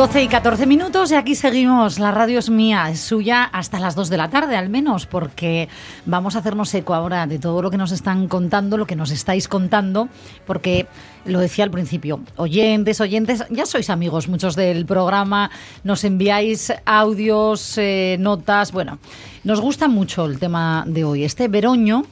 [0.00, 1.98] 12 y 14 minutos y aquí seguimos.
[1.98, 5.68] La radio es mía, es suya hasta las 2 de la tarde al menos, porque
[6.06, 9.10] vamos a hacernos eco ahora de todo lo que nos están contando, lo que nos
[9.10, 10.08] estáis contando,
[10.46, 10.86] porque
[11.26, 15.50] lo decía al principio, oyentes, oyentes, ya sois amigos muchos del programa,
[15.84, 18.98] nos enviáis audios, eh, notas, bueno,
[19.44, 21.24] nos gusta mucho el tema de hoy.
[21.24, 22.04] Este veroño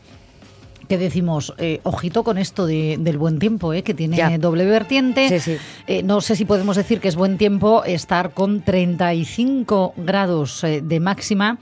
[0.89, 5.41] que decimos, eh, ojito con esto del buen tiempo, eh, que tiene doble vertiente.
[5.87, 11.01] Eh, no sé si podemos decir que es buen tiempo estar con 35 grados de
[11.01, 11.59] máxima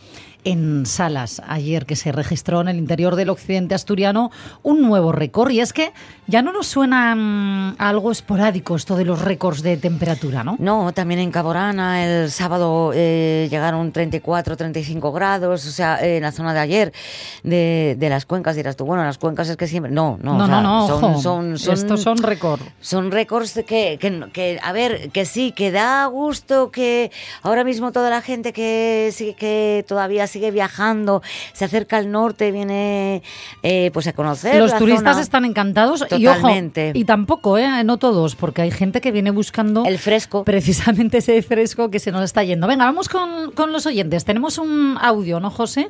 [0.47, 4.31] en Salas ayer que se registró en el interior del occidente asturiano
[4.63, 5.51] un nuevo récord.
[5.51, 5.93] Y es que
[6.29, 10.55] ya no nos suena mm, algo esporádico esto de los récords de temperatura, ¿no?
[10.61, 16.31] No, también en Caborana el sábado eh, llegaron 34, 35 grados, o sea, en la
[16.31, 16.93] zona de ayer
[17.43, 19.91] de, las cuencas dirás tú, bueno, las cuencas es que siempre...
[19.91, 22.63] No, no, no, no, son, son, estos son récords.
[22.81, 27.11] Son récords que, que, que, a ver, que sí, que da gusto que
[27.43, 31.23] ahora mismo toda la gente que, que todavía sigue viajando,
[31.55, 33.23] se acerca al norte, viene
[33.63, 34.57] eh, pues a conocer.
[34.57, 36.93] Los turistas están encantados Totalmente.
[36.95, 37.85] y tampoco, ¿eh?
[37.85, 40.45] no todos, porque hay gente que viene buscando el fresco.
[40.45, 42.67] Precisamente ese fresco que se nos está yendo.
[42.67, 44.27] Venga, vamos con, con los oyentes.
[44.27, 45.89] Tenemos un audio, ¿no, José?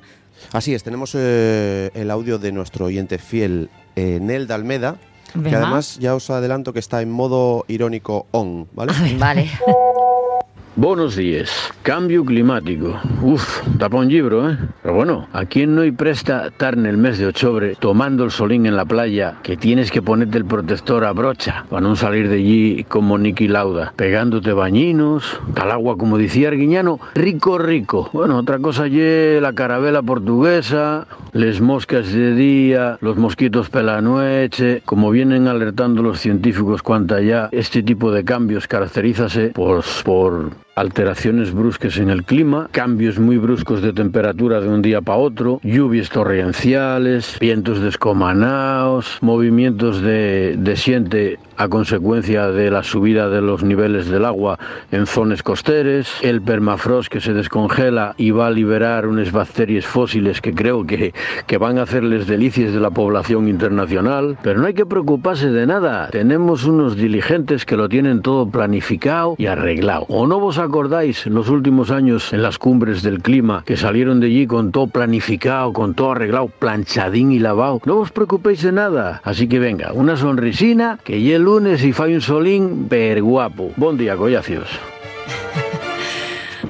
[0.52, 4.96] Así es, tenemos eh, el audio de nuestro oyente fiel, eh, Nel Dalmeda,
[5.42, 8.92] que además ya os adelanto que está en modo irónico on, ¿vale?
[9.18, 9.50] Vale.
[10.78, 11.72] Buenos días.
[11.80, 13.00] Cambio climático.
[13.22, 14.58] Uf, tapa un libro, ¿eh?
[14.82, 18.30] Pero bueno, ¿a quién no hay presta estar en el mes de octubre tomando el
[18.30, 22.28] solín en la playa que tienes que ponerte el protector a brocha para no salir
[22.28, 28.10] de allí como Niki Lauda, pegándote bañinos, tal agua como decía Arguiñano, rico rico.
[28.12, 35.10] Bueno, otra cosa allí, la carabela portuguesa, les moscas de día, los mosquitos pelanueche, como
[35.10, 41.96] vienen alertando los científicos cuanta ya este tipo de cambios caracterízase por, por alteraciones bruscas
[41.96, 47.38] en el clima, cambios muy bruscos de temperatura de un día para otro, lluvias torrenciales,
[47.40, 54.26] vientos descomanados, movimientos de, de siente a consecuencia de la subida de los niveles del
[54.26, 54.58] agua
[54.92, 60.42] en zonas costeras, el permafrost que se descongela y va a liberar unas bacterias fósiles
[60.42, 61.14] que creo que,
[61.46, 65.66] que van a hacerles delicias de la población internacional, pero no hay que preocuparse de
[65.66, 70.04] nada, tenemos unos diligentes que lo tienen todo planificado y arreglado.
[70.08, 74.26] ¿O no vos acordáis los últimos años en las cumbres del clima que salieron de
[74.26, 77.80] allí con todo planificado, con todo arreglado, planchadín y lavado?
[77.84, 81.92] No os preocupéis de nada, así que venga, una sonrisina que ya el lunes y
[81.92, 83.72] fai un solín per guapo.
[83.76, 84.68] Buen día, collacios.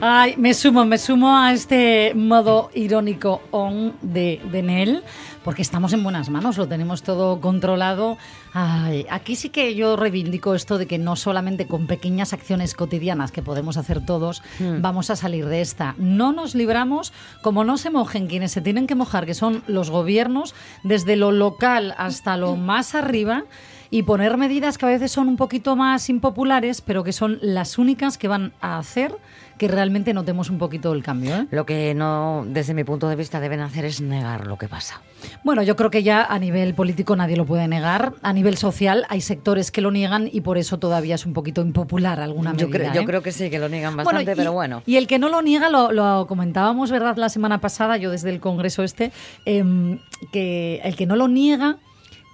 [0.00, 5.02] Ay, me sumo, me sumo a este modo irónico on de, de Nel
[5.46, 8.18] porque estamos en buenas manos, lo tenemos todo controlado.
[8.52, 13.42] aquí sí que yo reivindico esto de que no solamente con pequeñas acciones cotidianas que
[13.42, 14.82] podemos hacer todos hmm.
[14.82, 15.94] vamos a salir de esta.
[15.98, 17.12] No nos libramos
[17.42, 20.52] como no se mojen quienes se tienen que mojar, que son los gobiernos,
[20.82, 23.44] desde lo local hasta lo más arriba
[23.88, 27.78] y poner medidas que a veces son un poquito más impopulares, pero que son las
[27.78, 29.16] únicas que van a hacer
[29.58, 31.34] que realmente notemos un poquito el cambio.
[31.34, 31.46] ¿eh?
[31.50, 35.00] Lo que no, desde mi punto de vista, deben hacer es negar lo que pasa.
[35.44, 38.14] Bueno, yo creo que ya a nivel político nadie lo puede negar.
[38.22, 41.62] A nivel social hay sectores que lo niegan y por eso todavía es un poquito
[41.62, 42.90] impopular alguna yo medida.
[42.90, 43.04] Creo, Yo ¿eh?
[43.06, 44.82] creo que sí, que lo niegan bastante, pero bueno.
[44.86, 48.40] Y el que no lo niega, lo, comentábamos, ¿verdad?, la semana pasada, yo desde el
[48.40, 49.12] Congreso este,
[49.44, 49.98] em,
[50.32, 51.78] que el que no lo niega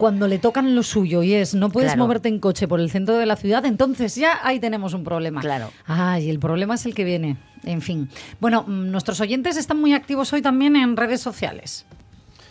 [0.02, 3.18] cuando le tocan lo suyo y es no puedes moverte en coche por el centro
[3.18, 5.40] de la ciudad, entonces ya ahí tenemos un problema.
[5.40, 5.70] Claro.
[5.86, 7.36] Ay, el problema es el que viene.
[7.62, 8.08] En fin.
[8.40, 11.86] Bueno, mm, nuestros oyentes están muy activos hoy también en redes sociales.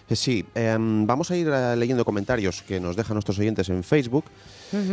[0.07, 3.83] Eh, sí, em, vamos a ir eh, leyendo comentarios que nos dejan nuestros oyentes en
[3.83, 4.23] Facebook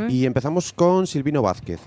[0.09, 1.79] y empezamos con Silvino Vázquez.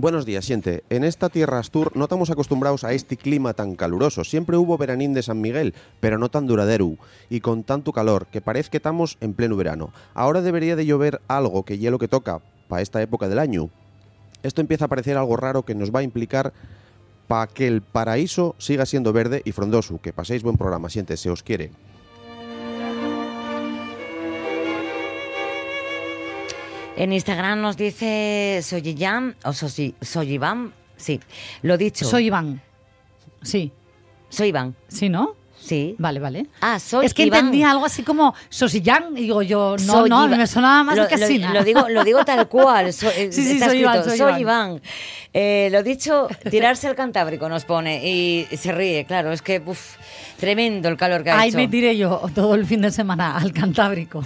[0.00, 0.84] Buenos días, siente.
[0.90, 4.22] En esta tierra Astur no estamos acostumbrados a este clima tan caluroso.
[4.22, 6.94] Siempre hubo veranín de San Miguel, pero no tan duradero
[7.28, 9.92] y con tanto calor que parece que estamos en pleno verano.
[10.14, 13.70] Ahora debería de llover algo que hielo que toca para esta época del año.
[14.44, 16.52] Esto empieza a parecer algo raro que nos va a implicar
[17.26, 20.00] para que el paraíso siga siendo verde y frondoso.
[20.00, 21.72] Que paséis buen programa, siente, se os quiere.
[26.98, 28.82] En Instagram nos dice Soy
[29.44, 30.72] o Soy, Iván.
[30.96, 31.20] Sí,
[31.62, 32.04] lo dicho.
[32.04, 32.60] Soy Iván.
[33.40, 33.70] Sí.
[34.28, 34.74] Soy Iván.
[34.88, 35.36] Sí, ¿no?
[35.60, 35.94] Sí.
[35.98, 36.46] Vale, vale.
[36.60, 37.38] Ah, soy Es que Iván.
[37.38, 40.38] entendía algo así como Sosillán y digo yo, no, Soy no, Iván.
[40.40, 41.48] me sonaba más lo, casina.
[41.52, 42.92] Lo, lo digo, lo digo tal cual.
[42.92, 44.80] so- eh, Sí, sí, está soy escrito, Iván, soy Iván.
[45.32, 49.94] Eh, lo dicho, tirarse al Cantábrico nos pone y se ríe, claro, es que uf,
[50.40, 51.58] tremendo el calor que ha Ahí hecho.
[51.58, 54.24] me tiré yo todo el fin de semana al Cantábrico.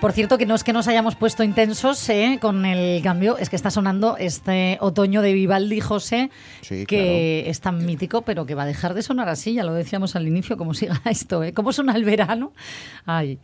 [0.00, 2.38] Por cierto, que no es que nos hayamos puesto intensos ¿eh?
[2.40, 6.30] con el cambio, es que está sonando este otoño de Vivaldi, José,
[6.62, 9.74] Sí, que es tan mítico, pero que va a dejar de sonar así, ya lo
[9.74, 11.52] decíamos al inicio, como siga esto, ¿eh?
[11.52, 12.54] ¿Cómo suena el verano?
[13.04, 13.38] Ay.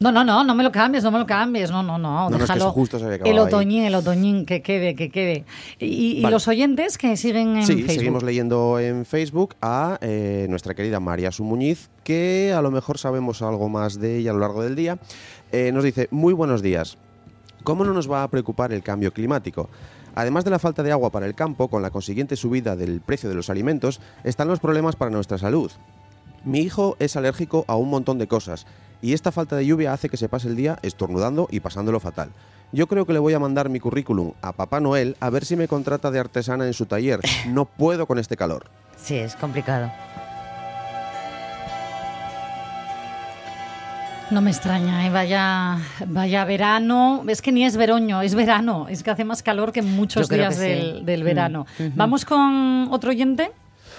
[0.00, 2.30] No, no, no, no me lo cambies, no me lo cambies, no, no, no, No,
[2.30, 2.70] no, es que déjalo.
[2.72, 3.52] justo se había el acabado ahí.
[3.54, 5.44] otoñín, el otoñín, que quede, que quede.
[5.78, 6.34] Y, y Vale.
[6.34, 7.90] los oyentes que siguen en Sí, Facebook.
[7.94, 13.40] seguimos leyendo en Facebook a eh, nuestra querida María Sumuñiz, que a lo mejor sabemos
[13.42, 14.98] algo más de ella a lo largo del día.
[15.52, 16.98] Eh, nos dice, muy buenos días.
[17.62, 19.70] ¿Cómo no nos va a preocupar el cambio climático?
[20.16, 23.28] Además de la falta de agua para el campo, con la consiguiente subida del precio
[23.28, 25.70] de los alimentos, están los problemas para nuestra salud.
[26.44, 28.66] Mi hijo es alérgico a un montón de cosas
[29.04, 32.30] y esta falta de lluvia hace que se pase el día estornudando y pasándolo fatal.
[32.72, 35.56] Yo creo que le voy a mandar mi currículum a Papá Noel a ver si
[35.56, 37.20] me contrata de artesana en su taller.
[37.48, 38.64] No puedo con este calor.
[38.96, 39.92] Sí, es complicado.
[44.30, 45.10] No me extraña, ¿eh?
[45.10, 45.76] vaya,
[46.08, 47.22] vaya verano.
[47.28, 48.86] Es que ni es veroño, es verano.
[48.88, 51.04] Es que hace más calor que muchos días que sí.
[51.04, 51.66] del, Mm, verano.
[51.94, 53.52] Vamos con otro oyente.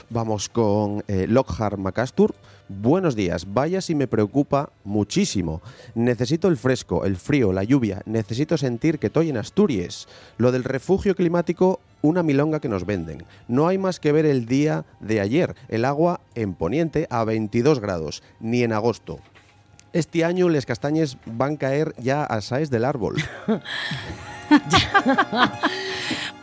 [0.10, 2.34] Vamos con eh, Lockhart Macastur.
[2.68, 3.46] Buenos días.
[3.54, 5.62] Vaya si me preocupa muchísimo.
[5.94, 8.02] Necesito el fresco, el frío, la lluvia.
[8.06, 10.08] Necesito sentir que estoy en Asturias.
[10.38, 13.24] Lo del refugio climático, una milonga que nos venden.
[13.48, 15.56] No hay más que ver el día de ayer.
[15.68, 19.20] El agua en poniente a 22 grados, ni en agosto.
[19.94, 23.16] Este año les castañes van a caer ya a saes del árbol.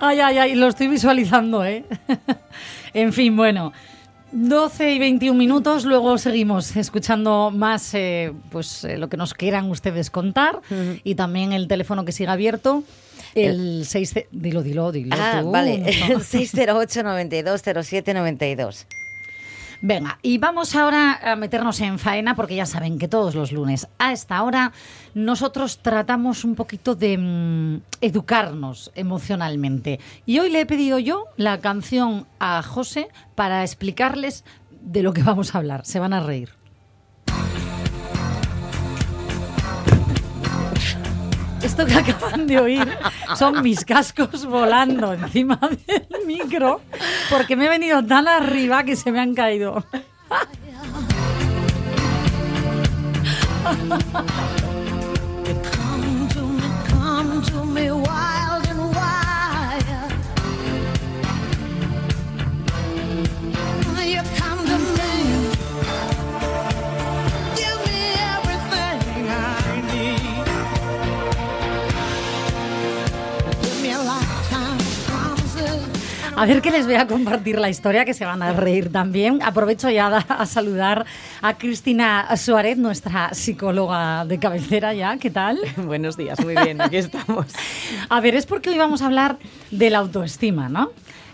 [0.00, 1.84] Ay, ay, ay, lo estoy visualizando, ¿eh?
[2.92, 3.72] en fin, bueno.
[4.32, 9.70] 12 y 21 minutos, luego seguimos escuchando más eh, pues, eh, lo que nos quieran
[9.70, 10.60] ustedes contar
[11.04, 12.82] y también el teléfono que siga abierto,
[13.34, 14.14] el 6...
[14.30, 15.50] Dilo, dilo, dilo Ah, tú.
[15.50, 15.78] vale.
[16.10, 16.20] No.
[16.20, 18.86] 608 92 07 92.
[19.84, 23.88] Venga, y vamos ahora a meternos en faena porque ya saben que todos los lunes
[23.98, 24.70] a esta hora
[25.12, 29.98] nosotros tratamos un poquito de mm, educarnos emocionalmente.
[30.24, 35.24] Y hoy le he pedido yo la canción a José para explicarles de lo que
[35.24, 35.84] vamos a hablar.
[35.84, 36.61] Se van a reír.
[41.72, 42.98] Esto que acaban de oír
[43.34, 46.82] son mis cascos volando encima del micro
[47.30, 49.82] porque me he venido tan arriba que se me han caído.
[76.36, 79.42] A ver que les voy a compartir la historia, que se van a reír también.
[79.42, 81.04] Aprovecho ya a saludar
[81.42, 85.16] a Cristina Suárez, nuestra psicóloga de cabecera ya.
[85.18, 85.58] ¿Qué tal?
[85.76, 87.46] Buenos días, muy bien, aquí estamos.
[88.08, 89.38] A ver, es porque hoy vamos a hablar
[89.70, 90.90] de la autoestima, ¿no?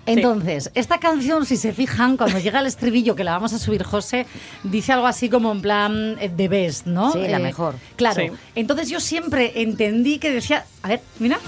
[0.07, 3.83] Entonces, esta canción, si se fijan, cuando llega el estribillo, que la vamos a subir
[3.83, 4.27] José,
[4.63, 7.13] dice algo así como en plan eh, de best, ¿no?
[7.13, 7.75] Sí, la mejor.
[7.97, 8.17] Claro.
[8.17, 8.31] Sí.
[8.55, 11.39] Entonces yo siempre entendí que decía, a ver, mira.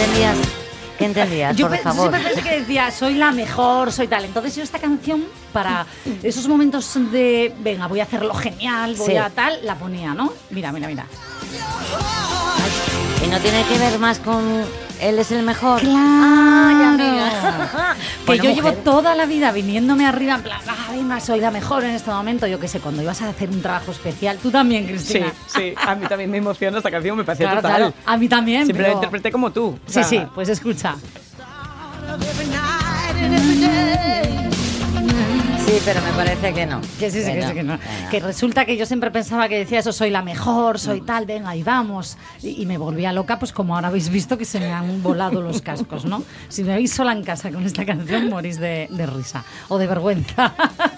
[0.00, 0.36] Entendías?
[0.98, 2.10] ¿Qué entendías, Yo por favor?
[2.10, 4.24] siempre pensé que decía, soy la mejor, soy tal.
[4.24, 5.86] Entonces yo esta canción, para
[6.24, 9.16] esos momentos de, venga, voy a hacerlo genial, voy Sí.
[9.16, 10.32] a tal, la ponía, ¿no?
[10.50, 11.06] Mira, mira, mira.
[13.24, 14.64] ¿Y no tiene que ver más con
[15.00, 15.80] él es el mejor?
[15.80, 15.98] Claro.
[15.98, 17.94] Ay, amiga.
[18.28, 18.64] Que Bueno, yo mujer.
[18.74, 22.10] llevo toda la vida viniéndome arriba, en plan, ah, venga, soy la mejor en este
[22.10, 22.46] momento.
[22.46, 25.32] Yo qué sé, cuando ibas a hacer un trabajo especial, tú también, Sí, Cristina.
[25.46, 27.76] sí, a mí también me emociona esta canción, me pareció Claro, total.
[27.76, 27.94] claro.
[28.04, 28.64] A mí también.
[28.66, 29.68] Siempre la pero- interpreté como tú.
[29.68, 30.94] o Sí, sea, sí, pues escucha.
[33.20, 34.57] Every
[35.68, 36.80] Sí, pero me parece que no.
[36.98, 37.78] Que sí, sí, que sí, que no.
[38.10, 41.54] Que resulta que yo siempre pensaba que decía eso, soy la mejor, soy tal, venga,
[41.54, 42.16] y vamos.
[42.42, 45.42] Y, y me volvía loca, pues como ahora habéis visto que se me han volado
[45.42, 46.22] los cascos, ¿no?
[46.48, 49.86] Si me veis sola en casa con esta canción, morís de, de risa o de
[49.86, 50.54] vergüenza.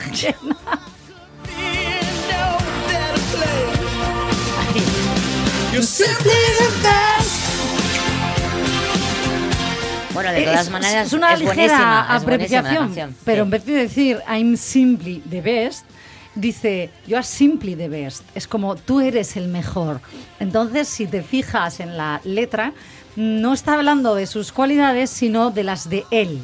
[5.80, 7.49] Ay.
[10.22, 13.46] Bueno, de todas Es- maneras, es una es ligera apreciación, pero Sí.
[13.46, 15.84] en vez de decir I'm simply the best,
[16.34, 18.22] dice, you are simply the best.
[18.34, 20.00] Es como, tú eres el mejor.
[20.38, 22.72] Entonces, si te fijas en la letra,
[23.16, 26.38] no está hablando de sus cualidades, sino de las de él.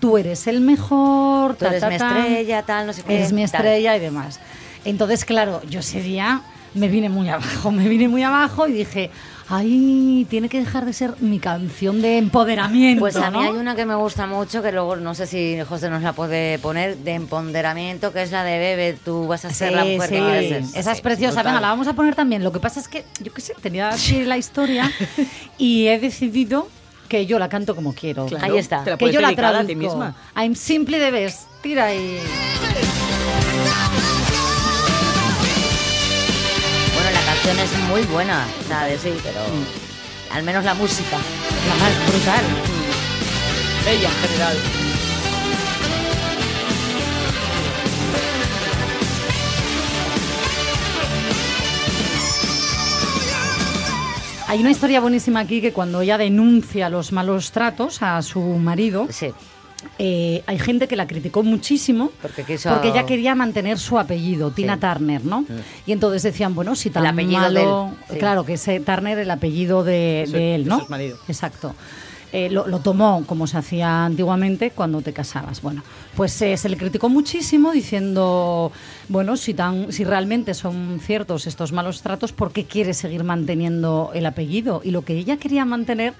[0.00, 2.08] Tú eres el mejor, Tú ta, eres ta, mi ta.
[2.18, 3.14] estrella, tal, no sé qué.
[3.16, 4.38] Eres mi estrella y demás.
[4.84, 6.42] Entonces, claro, yo ese día
[6.74, 9.10] me vine muy abajo, me vine muy abajo y dije,
[9.48, 13.00] ay, tiene que dejar de ser mi canción de empoderamiento.
[13.00, 13.44] Pues a mí ¿no?
[13.44, 16.58] hay una que me gusta mucho, que luego no sé si José nos la puede
[16.58, 20.14] poner, de empoderamiento, que es la de Bebe, tú vas a ser la mujer sí,
[20.14, 20.80] que quieres ser.
[20.80, 21.42] esa es Sí, preciosa.
[21.42, 22.42] Venga, la vamos a poner también.
[22.42, 24.90] Lo que pasa es que, yo qué sé, tenía aquí la historia
[25.58, 26.68] y he decidido
[27.08, 28.26] que yo la canto como quiero.
[28.26, 28.82] Claro, Ahí está.
[28.82, 29.68] te la Que yo la dedicar a traduzco.
[29.68, 30.16] ti misma.
[30.36, 31.42] I'm simply the best.
[31.62, 32.18] Tira ahí.
[37.44, 39.02] canción es muy buena, ¿sabes?
[39.02, 39.40] Sí, pero
[40.32, 41.18] al menos la música.
[41.68, 42.44] La más brutal.
[43.86, 44.56] Ella en general.
[54.46, 59.08] Hay una historia buenísima aquí que cuando ella denuncia los malos tratos a su marido,
[59.10, 59.32] Sí.
[59.98, 64.50] Eh, hay gente que la criticó muchísimo Porque quiso- porque ella quería mantener su apellido,
[64.50, 65.44] Tina Turner, ¿no?
[65.86, 68.18] Y entonces decían, bueno, si tan apellido malo, de él, sí.
[68.18, 70.78] claro, que ese Turner el apellido de, Eso- de él, ¿no?
[71.28, 71.74] Exacto.
[72.36, 75.62] Eh, lo, lo tomó como se hacía antiguamente cuando te casabas.
[75.62, 75.84] Bueno,
[76.16, 78.72] pues eh, se le criticó muchísimo diciendo,
[79.08, 84.10] bueno, si, tan, si realmente son ciertos estos malos tratos, ¿por qué quiere seguir manteniendo
[84.14, 84.80] el apellido?
[84.82, 86.14] Y lo que ella quería mantener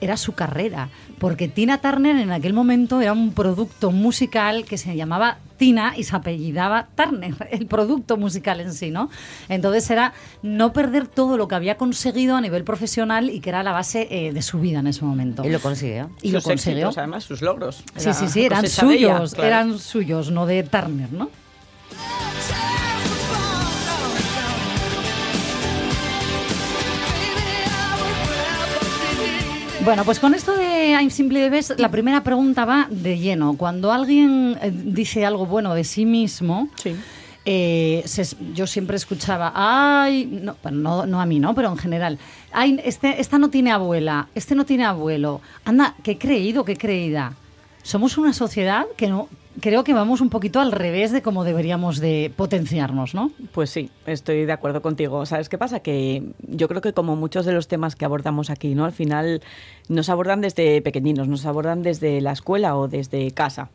[0.00, 0.88] era su carrera,
[1.18, 6.04] porque Tina Turner en aquel momento era un producto musical que se llamaba Tina y
[6.04, 9.08] se apellidaba Turner, el producto musical en sí, ¿no?
[9.48, 10.12] Entonces era
[10.42, 14.06] no perder todo lo que había conseguido a nivel profesional y que era la base
[14.10, 15.44] eh, de su vida en ese momento.
[15.44, 16.10] Y lo consiguió.
[16.20, 16.78] Y lo sus consiguió.
[16.88, 17.76] éxitos, además, sus logros.
[17.96, 19.48] Sí, Era sí, sí, eran ella, suyos, claro.
[19.48, 21.30] eran suyos, no de Turner, ¿no?
[29.86, 33.54] Bueno, pues con esto de I'm Simply the Best, la primera pregunta va de lleno.
[33.56, 36.94] Cuando alguien eh, dice algo bueno de sí mismo, Sí.
[37.44, 41.54] eh, se- yo siempre escuchaba, ay, no, bueno, no, no a mí, ¿no?
[41.54, 42.18] Pero en general,
[42.52, 45.40] ay, este, esta no tiene abuela, este no tiene abuelo.
[45.64, 47.34] Anda, qué creído, qué creída.
[47.84, 49.28] Somos una sociedad que no,
[49.60, 53.30] creo que vamos un poquito al revés de cómo deberíamos de potenciarnos, ¿no?
[53.52, 55.24] Pues sí, estoy de acuerdo contigo.
[55.26, 55.80] ¿Sabes qué pasa?
[55.80, 58.84] Que yo creo que como muchos de los temas que abordamos aquí, ¿no?
[58.84, 59.42] Al final
[59.88, 63.70] nos abordan desde pequeñinos, nos abordan desde la escuela o desde casa.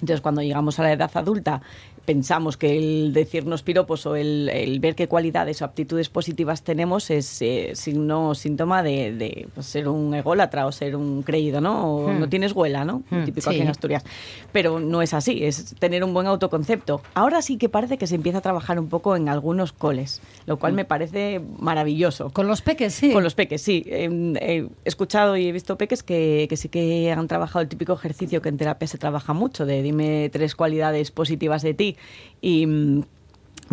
[0.00, 1.62] Entonces, cuando llegamos a la edad adulta,
[2.04, 7.10] pensamos que el decirnos piropos o el, el ver qué cualidades o aptitudes positivas tenemos
[7.10, 11.96] es eh, signo, síntoma de, de, pues, ser un ególatra o ser un creído, ¿no?
[11.96, 13.02] O no tienes huela, ¿no?
[13.10, 13.62] Hmm, Típico aquí sí.
[13.62, 14.04] en Asturias.
[14.52, 17.00] Pero no es así, es tener un buen autoconcepto.
[17.14, 20.58] Ahora sí que parece que se empieza a trabajar un poco en algunos coles, lo
[20.58, 22.30] cual me parece maravilloso.
[22.30, 23.12] Con los peques, sí.
[23.12, 23.82] Con los peques, sí.
[23.86, 27.92] Eh, He escuchado y he visto peques que, que sí que han trabajado el típico
[27.92, 31.93] ejercicio que en terapia se trabaja mucho, de dime tres cualidades positivas de ti.
[32.40, 33.04] Y mm,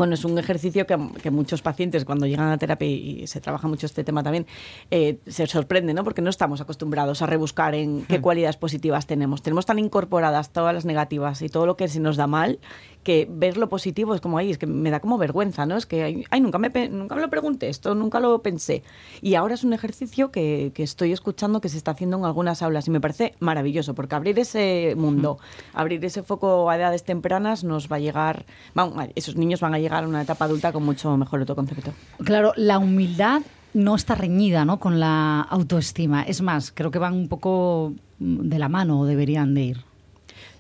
[0.02, 3.68] bueno, es un ejercicio que, que muchos pacientes cuando llegan a terapia y se trabaja
[3.68, 4.48] mucho este tema también,
[4.90, 6.04] eh, se sorprende, ¿no?
[6.04, 9.44] Porque no estamos acostumbrados a rebuscar en qué cualidades positivas tenemos.
[9.44, 12.58] Tenemos tan incorporadas todas las negativas y todo lo que se nos da mal
[13.04, 15.76] que ver lo positivo es como, ay, es que me da como vergüenza, ¿no?
[15.76, 18.84] Es que, ay, nunca, me, nunca me lo pregunté esto, nunca lo pensé.
[19.22, 22.62] Y ahora es un ejercicio que, que estoy escuchando que se está haciendo en algunas
[22.62, 25.40] aulas y me parece maravilloso, porque abrir ese mundo,
[25.74, 29.80] abrir ese foco a edades tempranas nos va a llegar, vamos, esos niños van a
[29.80, 31.94] llegar a una etapa adulta con mucho mejor autoconcepto.
[32.24, 33.42] Claro, la humildad
[33.74, 34.80] no está reñida ¿no?
[34.80, 36.24] con la autoestima.
[36.24, 39.78] Es más, creo que van un poco de la mano o deberían de ir.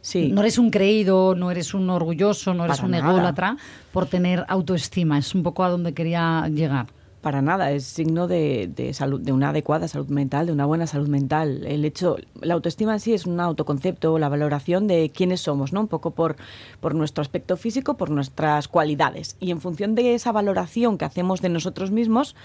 [0.01, 0.29] Sí.
[0.29, 3.57] No eres un creído, no eres un orgulloso, no eres Para un ególatra
[3.91, 5.17] por tener autoestima.
[5.17, 6.87] Es un poco a donde quería llegar.
[7.21, 10.87] Para nada, es signo de, de salud, de una adecuada salud mental, de una buena
[10.87, 11.63] salud mental.
[11.67, 15.81] El hecho, la autoestima en sí es un autoconcepto, la valoración de quiénes somos, ¿no?
[15.81, 16.35] Un poco por,
[16.79, 19.37] por nuestro aspecto físico, por nuestras cualidades.
[19.39, 22.35] Y en función de esa valoración que hacemos de nosotros mismos,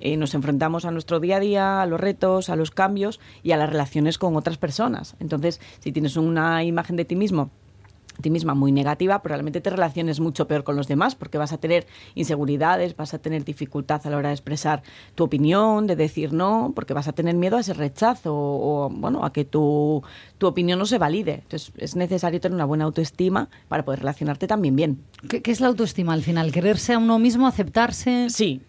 [0.00, 3.52] eh, nos enfrentamos a nuestro día a día, a los retos, a los cambios y
[3.52, 5.16] a las relaciones con otras personas.
[5.18, 7.50] Entonces, si tienes una imagen de ti mismo
[8.22, 11.58] ti misma muy negativa, probablemente te relaciones mucho peor con los demás porque vas a
[11.58, 14.82] tener inseguridades, vas a tener dificultad a la hora de expresar
[15.14, 19.24] tu opinión, de decir no, porque vas a tener miedo a ese rechazo o, bueno,
[19.24, 20.02] a que tu,
[20.38, 21.42] tu opinión no se valide.
[21.42, 25.02] Entonces es necesario tener una buena autoestima para poder relacionarte también bien.
[25.28, 26.52] ¿Qué, qué es la autoestima al final?
[26.52, 28.28] ¿Quererse a uno mismo, aceptarse?
[28.30, 28.60] Sí,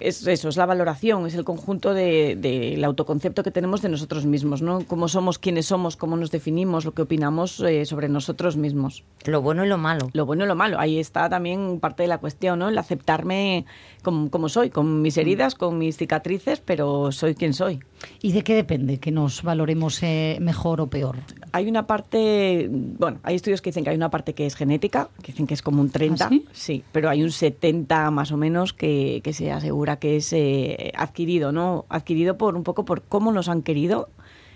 [0.00, 3.88] es eso, es la valoración, es el conjunto del de, del autoconcepto que tenemos de
[3.88, 4.84] nosotros mismos, ¿no?
[4.86, 8.93] Cómo somos, quiénes somos, cómo nos definimos, lo que opinamos eh, sobre nosotros mismos.
[8.98, 9.14] Somos.
[9.24, 10.10] Lo bueno y lo malo.
[10.12, 10.78] Lo bueno y lo malo.
[10.78, 12.68] Ahí está también parte de la cuestión, ¿no?
[12.68, 13.64] El aceptarme
[14.02, 17.80] como, como soy, con mis heridas, con mis cicatrices, pero soy quien soy.
[18.20, 21.16] ¿Y de qué depende que nos valoremos eh, mejor o peor?
[21.52, 25.08] Hay una parte, bueno, hay estudios que dicen que hay una parte que es genética,
[25.22, 26.84] que dicen que es como un 30, ¿Ah, sí?
[26.92, 31.50] pero hay un 70 más o menos que, que se asegura que es eh, adquirido,
[31.50, 31.86] ¿no?
[31.88, 34.10] Adquirido por un poco por cómo nos han querido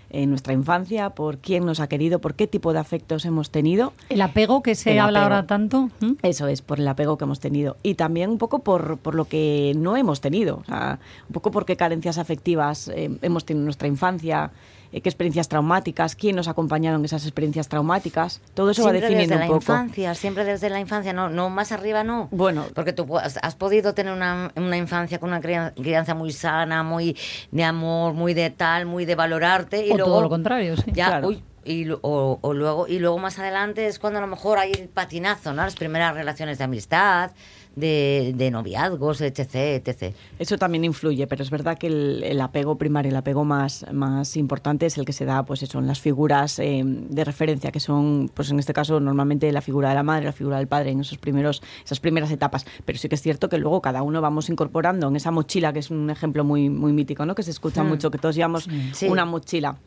[0.09, 3.93] en nuestra infancia, por quién nos ha querido, por qué tipo de afectos hemos tenido.
[4.09, 5.35] El apego que se El habla apego.
[5.35, 5.89] ahora tanto.
[6.21, 7.77] Eso es, por el apego que hemos tenido.
[7.83, 10.57] Y también un poco por, por lo que no hemos tenido.
[10.57, 14.51] O sea, un poco por qué carencias afectivas eh, hemos tenido en nuestra infancia,
[14.91, 18.41] eh, qué experiencias traumáticas, quién nos ha acompañado en esas experiencias traumáticas.
[18.53, 19.71] Todo eso siempre va definiendo desde un la poco.
[19.73, 22.27] infancia, siempre desde la infancia, no, no más arriba no.
[22.31, 22.65] Bueno.
[22.73, 26.83] porque tú has, has podido tener una, una infancia con una crian- crianza muy sana,
[26.83, 27.15] muy
[27.51, 30.83] de amor, muy de tal, muy de valorarte y O luego todo lo contrario, sí.
[30.93, 31.27] ya, Claro.
[31.29, 34.57] uy, y, lo- o, o luego y luego más adelante es cuando a lo mejor
[34.57, 35.61] hay el patinazo, ¿no?
[35.63, 37.31] Las primeras relaciones de amistad,
[37.75, 39.39] de, de noviazgos, etc,
[39.85, 40.13] etc.
[40.37, 44.35] Eso también influye, pero es verdad que el, el apego primario, el apego más, más
[44.37, 47.79] importante es el que se da, pues eso, en las figuras eh, de referencia, que
[47.79, 50.91] son, pues en este caso, normalmente la figura de la madre, la figura del padre,
[50.91, 52.65] en esos primeros, esas primeras etapas.
[52.85, 55.79] Pero sí que es cierto que luego cada uno vamos incorporando en esa mochila, que
[55.79, 57.35] es un ejemplo muy, muy mítico, ¿no?
[57.35, 59.07] Que se escucha mucho, que todos llevamos Sí.
[59.07, 59.77] una mochila.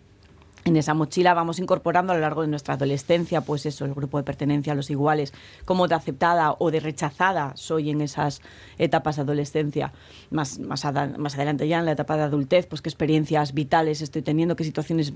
[0.65, 4.19] En esa mochila vamos incorporando a lo largo de nuestra adolescencia, pues eso, el grupo
[4.19, 8.41] de pertenencia, los iguales, cómo de aceptada o de rechazada soy en esas
[8.79, 9.93] etapas de adolescencia.
[10.31, 14.03] Más, más, ada- más adelante ya en la etapa de adultez, pues qué experiencias vitales
[14.03, 15.13] estoy teniendo, qué situaciones,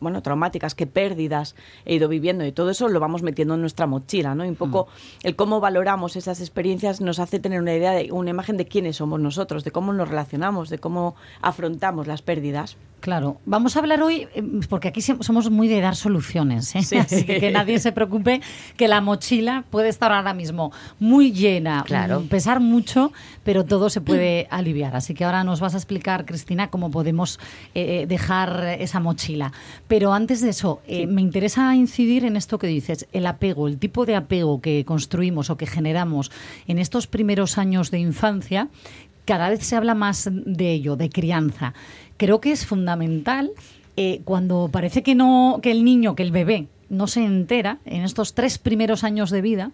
[0.00, 3.86] bueno, traumáticas, qué pérdidas he ido viviendo y todo eso lo vamos metiendo en nuestra
[3.86, 4.46] mochila, ¿no?
[4.46, 4.88] Y un poco
[5.22, 8.96] el cómo valoramos esas experiencias nos hace tener una idea, de una imagen de quiénes
[8.96, 12.78] somos nosotros, de cómo nos relacionamos, de cómo afrontamos las pérdidas.
[13.00, 14.42] Claro, vamos a hablar hoy, eh,
[14.86, 16.82] porque aquí somos muy de dar soluciones, ¿eh?
[16.82, 16.96] Sí.
[16.98, 18.40] así que que nadie se preocupe,
[18.76, 22.20] que la mochila puede estar ahora mismo muy llena, Claro.
[22.20, 23.12] mm, pesar mucho,
[23.42, 24.94] pero todo se puede aliviar.
[24.94, 27.40] Así que ahora nos vas a explicar, Cristina, cómo podemos
[27.74, 29.52] eh, eh, dejar esa mochila.
[29.88, 33.78] Pero antes de eso, eh, me interesa incidir en esto que dices, el apego, el
[33.78, 36.30] tipo de apego que construimos o que generamos
[36.68, 38.68] en estos primeros años de infancia,
[39.24, 41.74] cada vez se habla más de ello, de crianza.
[42.16, 43.50] Creo que es fundamental
[43.96, 48.02] eh, cuando parece que no, que el niño, que el bebé, no se entera en
[48.02, 49.70] estos tres primeros años de vida.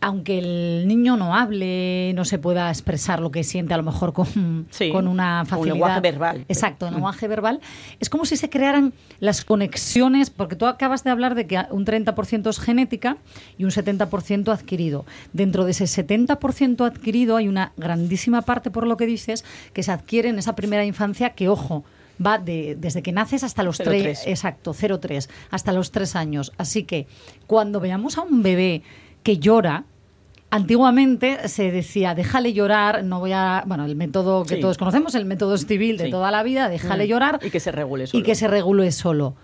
[0.00, 4.12] Aunque el niño no hable, no se pueda expresar lo que siente, a lo mejor
[4.12, 5.74] con, Sí, con una un facilidad.
[5.74, 6.44] lenguaje verbal.
[6.46, 7.60] Exacto, un lenguaje verbal.
[8.00, 11.86] Es como si se crearan las conexiones, porque tú acabas de hablar de que un
[11.86, 13.16] 30% es genética
[13.56, 15.06] y un 70% adquirido.
[15.32, 19.92] Dentro de ese 70% adquirido hay una grandísima parte, por lo que dices, que se
[19.92, 21.82] adquiere en esa primera infancia que, ojo,
[22.24, 23.84] va de, desde que naces hasta los 0,3.
[23.84, 26.52] tres, exacto, 0,3, hasta los 3 años.
[26.58, 27.06] Así que
[27.46, 28.82] cuando veamos a un bebé
[29.22, 29.84] que llora,
[30.54, 33.64] Antiguamente se decía, déjale llorar, no voy a...
[33.66, 34.60] Bueno, el método que Sí.
[34.60, 36.10] todos conocemos, el método civil de Sí.
[36.12, 37.40] toda la vida, déjale llorar.
[37.42, 38.22] Y que se regule Y solo.
[38.24, 39.34] que se regule solo.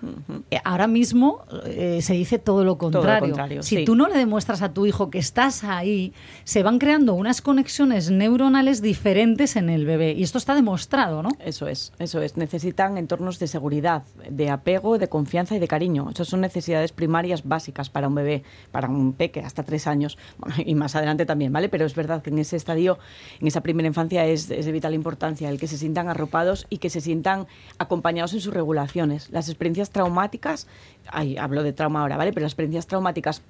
[0.53, 3.23] Eh, Ahora mismo eh, se dice todo lo contrario.
[3.23, 3.85] contrario, si sí.
[3.85, 6.13] tú no le demuestras a tu hijo que estás ahí,
[6.45, 10.13] se van creando unas conexiones neuronales diferentes en el bebé.
[10.13, 11.31] Y esto está demostrado, ¿no?
[11.45, 12.37] Eso es, eso es.
[12.37, 16.09] Necesitan entornos de seguridad, de apego, de confianza y de cariño.
[16.09, 20.55] Esas son necesidades primarias básicas para un bebé, para un peque hasta tres años bueno,
[20.65, 21.69] y más adelante también, ¿vale?
[21.69, 22.99] Pero es verdad que en ese estadio,
[23.41, 26.79] en esa primera infancia es, es de vital importancia el que se sientan arropados y
[26.79, 27.47] que se sientan
[27.79, 29.31] acompañados en sus regulaciones.
[29.31, 30.67] Las experiencias traumáticas,
[31.09, 32.33] ay, hablo de trauma ahora, ¿vale?
[32.33, 33.43] Pero las experiencias traumáticas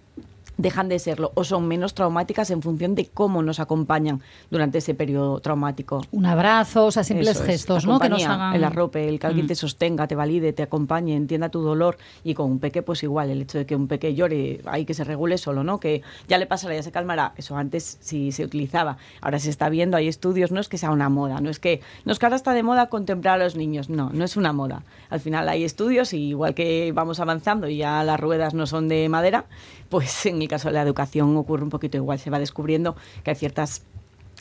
[0.63, 4.21] dejan de serlo o son menos traumáticas en función de cómo nos acompañan
[4.51, 6.03] durante ese periodo traumático.
[6.13, 8.01] Un abrazo, o sea, simples Eso es, gestos, la ¿no?
[8.01, 8.55] Que nos hagan...
[8.55, 9.49] El arrope, el que alguien Mm.
[9.49, 11.97] te sostenga, te valide, te acompañe, entienda tu dolor.
[12.25, 14.95] Y con un peque, pues igual, el hecho de que un peque llore, hay que
[14.95, 15.81] se regule solo, ¿no?
[15.81, 17.33] Que ya le pasará, ya se calmará.
[17.37, 18.99] Eso antes sí se utilizaba.
[19.21, 21.81] Ahora se está viendo, hay estudios, no es que sea una moda, no es que,
[22.05, 24.53] no es que ahora está de moda contemplar a los niños, no, no es una
[24.53, 24.83] moda.
[25.09, 28.89] Al final hay estudios y igual que vamos avanzando y ya las ruedas no son
[28.89, 29.47] de madera,
[29.89, 32.19] pues en el caso de la educación ocurre un poquito igual.
[32.19, 33.83] Se va descubriendo que hay ciertas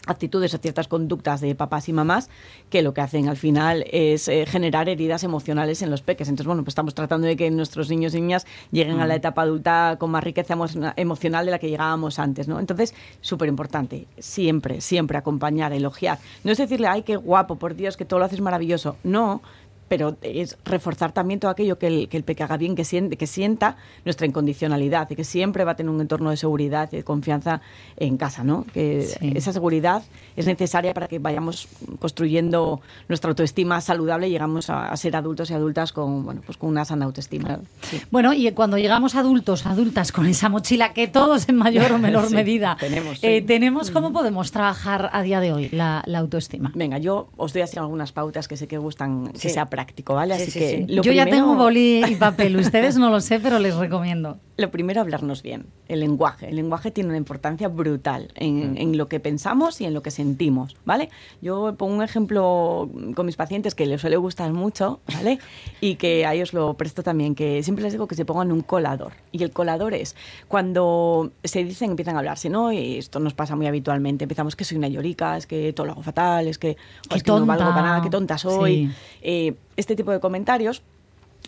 [0.08, 2.30] actitudes o ciertas conductas de papás y mamás
[2.70, 6.30] que lo que hacen al final es eh, generar heridas emocionales en los peques.
[6.30, 9.42] Entonces, bueno, pues estamos tratando de que nuestros niños y niñas lleguen a la etapa
[9.44, 12.60] adulta con más riqueza emo- emocional de la que llegábamos antes, ¿no?
[12.60, 16.18] Entonces, súper importante, siempre, siempre acompañar, elogiar.
[16.44, 18.96] No es decirle, ay, qué guapo, por Dios, que todo lo haces maravilloso.
[19.04, 19.42] No,
[19.90, 23.18] pero es reforzar también todo aquello que el, que el peque haga bien, que, siente,
[23.18, 23.76] que sienta
[24.06, 27.62] nuestra incondicionalidad y que siempre va a tener un entorno de seguridad y de confianza
[27.98, 28.66] en casa, ¿no?
[28.74, 29.34] Que Sí.
[29.36, 30.04] esa seguridad
[30.38, 31.68] es necesaria para que vayamos
[32.00, 36.58] construyendo nuestra autoestima saludable y llegamos a, a ser adultos y adultas con, bueno, pues
[36.58, 37.60] con una sana autoestima.
[37.82, 38.02] Sí.
[38.12, 42.28] Bueno, y cuando llegamos adultos, adultas, con esa mochila que todos en mayor o menor
[42.28, 46.72] Sí, medida tenemos, eh, tenemos, ¿cómo podemos trabajar a día de hoy la, la autoestima?
[46.76, 49.50] Venga, yo os doy así algunas pautas que sé que gustan que Sí.
[49.80, 50.36] Práctico, ¿vale?
[50.36, 50.86] Sí, Así sí, que sí.
[50.94, 54.38] lo Yo ya primero- tengo boli y papel, ustedes no lo sé, pero les recomiendo.
[54.58, 55.68] Lo primero, hablarnos bien.
[55.88, 56.50] El lenguaje.
[56.50, 60.12] El lenguaje tiene una importancia brutal en, en lo que pensamos y en lo que
[60.12, 61.10] sentimos, ¿vale?
[61.42, 65.40] Yo pongo un ejemplo con mis pacientes que les suele gustar mucho, ¿vale?
[65.82, 68.60] Y que a ellos lo presto también, que siempre les digo que se pongan un
[68.60, 69.14] colador.
[69.32, 70.14] Y el colador es
[70.50, 72.74] cuando se dicen, empiezan a hablarse, ¿no?
[72.74, 74.26] Y esto nos pasa muy habitualmente.
[74.26, 76.76] Empezamos que soy una llorica, es que todo lo hago fatal, es que,
[77.10, 78.88] Qué es que no valgo para nada, qué tonta soy.
[78.88, 78.92] Sí.
[79.22, 80.82] Eh, este tipo de comentarios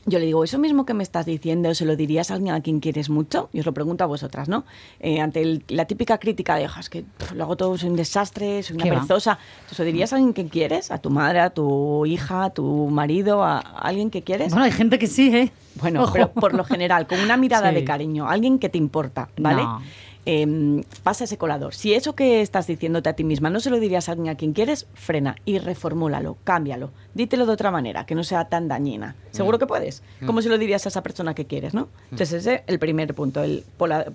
[0.07, 2.61] yo le digo, eso mismo que me estás diciendo, ¿se lo dirías a alguien a
[2.61, 3.49] quien quieres mucho?
[3.53, 4.63] Y os lo pregunto a vosotras, ¿no?
[4.99, 7.89] Eh, ante el- la típica crítica de, "Ja, es que pff, lo hago todo, soy
[7.89, 9.37] un desastre, soy una perezosa.
[9.69, 10.89] ¿Se lo dirías a alguien que quieres?
[10.89, 14.49] ¿A tu madre, a tu hija, a tu marido, a, a alguien que quieres?
[14.51, 15.51] Bueno, hay gente que sí, ¿eh?
[15.75, 16.13] Bueno, Ojo.
[16.13, 17.75] pero por lo general, con una mirada Sí.
[17.75, 19.61] de cariño, alguien que te importa, ¿vale?
[19.61, 19.81] No.
[20.25, 21.73] Eh, pasa ese colador.
[21.73, 24.35] Si eso que estás diciéndote a ti misma no se lo dirías a alguien a
[24.35, 26.91] quien quieres, frena y reformúlalo, cámbialo.
[27.15, 29.15] Dítelo de otra manera, que no sea tan dañina.
[29.31, 30.03] Seguro que puedes.
[30.25, 31.89] ¿Cómo se lo dirías a esa persona que quieres, no?
[32.11, 33.63] Entonces ese es el primer punto, el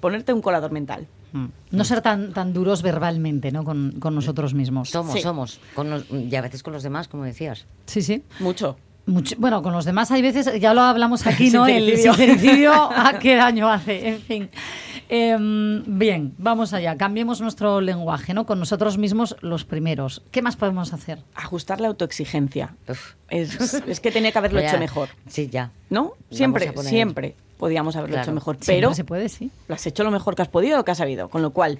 [0.01, 1.07] ponerte un colador mental.
[1.33, 1.47] Mm.
[1.73, 3.65] No ser tan, tan duros verbalmente, ¿no?
[3.65, 4.91] Con, con nosotros mismos.
[4.91, 5.21] Somos, Sí.
[5.23, 5.61] somos.
[5.75, 7.67] Con los- y a veces con los demás, como decías.
[7.87, 8.23] Sí, sí.
[8.39, 8.77] Mucho.
[9.07, 11.67] Mucho- bueno, con los demás hay veces, ya lo hablamos aquí, ¿no?
[11.67, 12.73] El Sincericidio.
[12.73, 14.09] ¿a qué daño hace?
[14.09, 14.51] En fin.
[15.09, 16.97] Em, bien, vamos allá.
[16.97, 18.45] Cambiemos nuestro lenguaje, ¿no?
[18.47, 20.23] Con nosotros mismos los primeros.
[20.33, 21.21] ¿Qué más podemos hacer?
[21.37, 22.75] Ajustar la autoexigencia.
[23.29, 24.71] Es, es que tenía que haberlo Ya.
[24.71, 25.09] hecho mejor.
[25.29, 25.71] Sí, ya.
[25.91, 26.15] ¿No?
[26.33, 28.25] Siempre, poner- siempre podíamos haberlo Claro.
[28.25, 28.59] hecho mejor.
[28.67, 29.51] Pero se puede, sí.
[29.69, 31.29] lo has hecho lo mejor que has podido o que has sabido.
[31.29, 31.79] Con lo cual,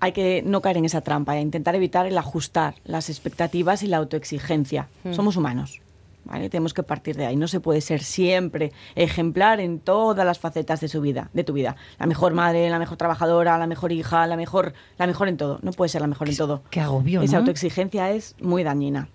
[0.00, 3.86] hay que no caer en esa trampa, e intentar evitar el ajustar las expectativas y
[3.88, 4.88] la autoexigencia.
[5.12, 5.80] Somos humanos.
[6.24, 6.48] ¿Vale?
[6.50, 7.36] Tenemos que partir de ahí.
[7.36, 11.52] No se puede ser siempre ejemplar en todas las facetas de su vida, de tu
[11.52, 11.76] vida.
[11.98, 15.58] La mejor madre, la mejor trabajadora, la mejor hija, la mejor, la mejor en todo.
[15.62, 16.62] No puede ser la mejor en todo.
[16.70, 17.38] qué agobio, Esa ¿no?
[17.40, 19.08] autoexigencia es muy dañina.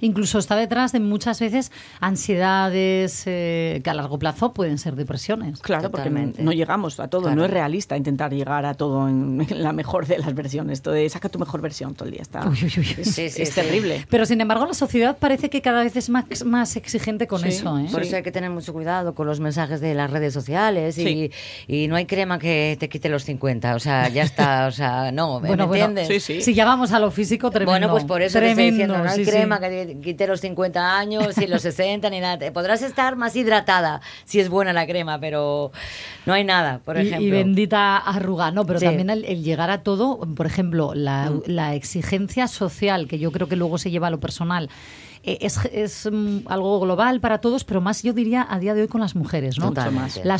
[0.00, 5.60] Incluso está detrás de muchas veces ansiedades eh, que a largo plazo pueden ser depresiones.
[5.60, 7.22] Claro, porque no llegamos a todo.
[7.22, 7.36] Claro.
[7.36, 10.82] No es realista intentar llegar a todo en, en la mejor de las versiones.
[10.82, 12.22] Todo de, saca tu mejor versión todo el día.
[12.22, 12.94] Está, Uy, uy, uy.
[12.98, 13.54] Es, Sí, sí, es sí.
[13.54, 14.06] terrible.
[14.10, 17.48] Pero sin embargo, la sociedad parece que cada vez es más, más exigente con Sí.
[17.48, 17.78] eso.
[17.78, 17.86] ¿eh?
[17.90, 18.08] Por Sí.
[18.08, 21.30] eso hay que tener mucho cuidado con los mensajes de las redes sociales y, Sí.
[21.68, 23.74] y no hay crema que te quite los 50.
[23.74, 24.66] O sea, ya está.
[24.66, 26.08] O sea, no, ¿me Bueno, entiendes?
[26.08, 26.40] Sí, sí.
[26.42, 27.70] Si ya vamos a lo físico, tremendo.
[27.72, 29.30] Bueno, pues por eso te estoy tremendo, diciendo, no hay sí, sí.
[29.30, 32.52] crema que te quite los 50 años, y los 60, ni nada.
[32.52, 35.72] Podrás estar más hidratada si es buena la crema, pero
[36.26, 37.26] no hay nada, por ejemplo.
[37.26, 38.50] Y, bendita arruga.
[38.50, 38.84] No, pero Sí.
[38.86, 41.42] también el, el llegar a todo, por ejemplo, la, Mm.
[41.46, 44.68] la exigencia social, que yo creo que luego se lleva a lo personal.
[45.28, 48.82] eh, Es, es, mm, algo global para todos, pero más yo diría a día de
[48.82, 49.70] hoy con las mujeres, ¿no?
[49.70, 50.20] Totalmente.
[50.24, 50.38] La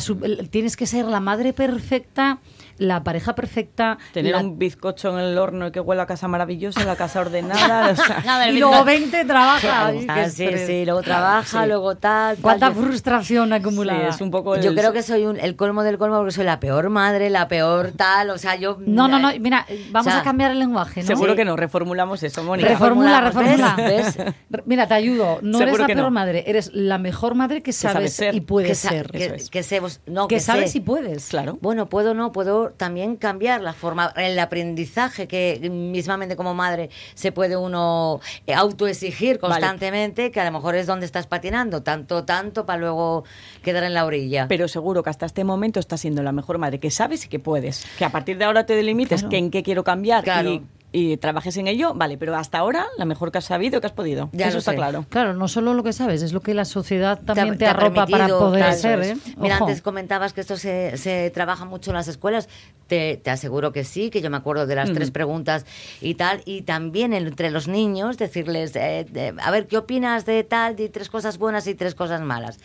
[0.49, 2.39] tienes que ser la madre perfecta,
[2.77, 3.97] la pareja perfecta.
[4.13, 7.21] Tener la- un bizcocho en el horno y que huela a casa maravillosa, la casa
[7.21, 7.91] ordenada.
[7.91, 9.87] o sea, Nada, el y luego 20 trabaja.
[9.87, 11.67] Ay, Ah, sí, sí, luego trabaja, Sí.
[11.67, 12.35] luego tal.
[12.35, 12.41] tal.
[12.41, 14.09] Cuánta frustración acumulada.
[14.09, 16.59] es un poco Yo creo que soy un- el colmo del colmo porque soy la
[16.59, 18.77] peor madre, la peor tal, o sea, yo...
[18.79, 21.07] No, no, no, mira, vamos O sea, a cambiar el lenguaje, ¿no?
[21.07, 22.69] Seguro que no, reformulamos eso, Mónica.
[22.69, 23.75] Reformula, reformula.
[23.77, 24.17] ¿ves?
[24.65, 25.39] Mira, te ayudo.
[25.41, 26.11] No Seguro eres la peor no.
[26.11, 28.35] madre, eres la mejor madre que sabes, sabes ser.
[28.35, 29.11] y puedes que, ser.
[29.11, 29.49] que, es.
[29.49, 30.77] que no, que, que sabes sé.
[30.79, 31.27] y puedes.
[31.27, 31.57] Claro.
[31.61, 37.31] Bueno, puedo no, puedo también cambiar la forma, el aprendizaje que mismamente como madre se
[37.31, 39.53] puede uno eh, autoexigir Vale.
[39.53, 43.23] constantemente, que a lo mejor es donde estás patinando, tanto, tanto para luego
[43.63, 44.47] quedar en la orilla.
[44.47, 47.39] Pero seguro que hasta este momento estás siendo la mejor madre que sabes y que
[47.39, 47.85] puedes.
[47.97, 49.29] Que a partir de ahora te delimites Claro.
[49.29, 50.49] que en qué quiero cambiar Claro.
[50.49, 53.81] y, y trabajes en ello, vale, pero hasta ahora la mejor que has sabido y
[53.81, 54.29] que has podido.
[54.31, 54.77] Ya eso está sé.
[54.77, 55.05] claro.
[55.09, 57.71] Claro, no solo lo que sabes, es lo que la sociedad Te también te, ha
[57.71, 59.17] arropa para poder eso ¿eh?
[59.37, 62.47] Mira, antes comentabas que esto se, se trabaja mucho en las escuelas.
[62.87, 65.65] Te, te aseguro que sí, que yo me acuerdo de las tres preguntas
[65.99, 66.41] y tal.
[66.45, 70.77] Y también entre los niños decirles, eh, de- a ver, ¿qué opinas de tal?
[70.77, 72.59] Di tres cosas buenas y tres cosas malas.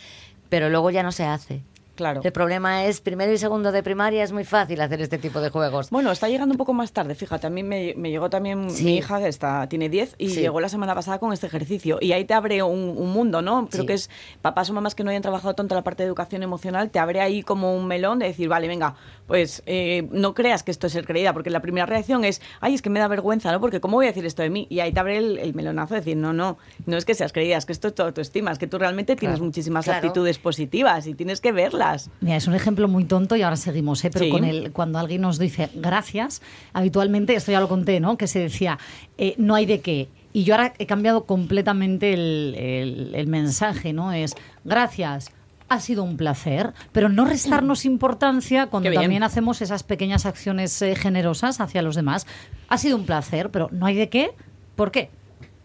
[0.49, 1.65] Pero luego ya no se hace.
[2.03, 2.21] Claro.
[2.25, 5.51] El problema es, primero y segundo de primaria es muy fácil hacer este tipo de
[5.51, 5.91] juegos.
[5.91, 8.85] Bueno, está llegando un poco más tarde, fíjate, a mí me, me llegó también Sí.
[8.85, 10.41] mi hija, que está, tiene 10, y Sí.
[10.41, 11.99] llegó la semana pasada con este ejercicio.
[12.01, 13.69] Y ahí te abre un, un mundo, ¿no?
[13.71, 13.87] Creo Sí.
[13.87, 14.11] que es
[14.41, 17.21] papás o mamás que no hayan trabajado tanto la parte de educación emocional, te abre
[17.21, 18.97] ahí como un melón de decir, vale, venga,
[19.29, 22.75] pues eh, no creas que esto es ser creída, porque la primera reacción es, ay,
[22.75, 23.61] es que me da vergüenza, ¿no?
[23.61, 24.67] Porque ¿cómo voy a decir esto de mí?
[24.71, 27.33] Y ahí te abre el, el melonazo de decir, no, no, no es que seas
[27.33, 29.45] creída, es que esto es tu autoestima, es que tú realmente tienes Claro.
[29.47, 29.99] muchísimas Claro.
[29.99, 31.92] actitudes positivas y tienes que verlas.
[32.21, 34.11] Mira, es un ejemplo muy tonto y ahora seguimos, ¿eh?
[34.13, 34.31] pero Sí.
[34.31, 38.17] con el, cuando alguien nos dice gracias, habitualmente, esto ya lo conté, ¿no?
[38.17, 38.79] Que se decía,
[39.19, 40.09] eh, no hay de qué.
[40.33, 44.13] Y yo ahora he cambiado completamente el, el- el mensaje, ¿no?
[44.13, 45.31] Es gracias.
[45.69, 50.95] Ha sido un placer, pero no restarnos importancia cuando también hacemos esas pequeñas acciones eh,
[50.97, 52.27] generosas hacia los demás.
[52.69, 54.31] Ha sido un placer, pero no hay de qué.
[54.77, 55.09] ¿Por qué?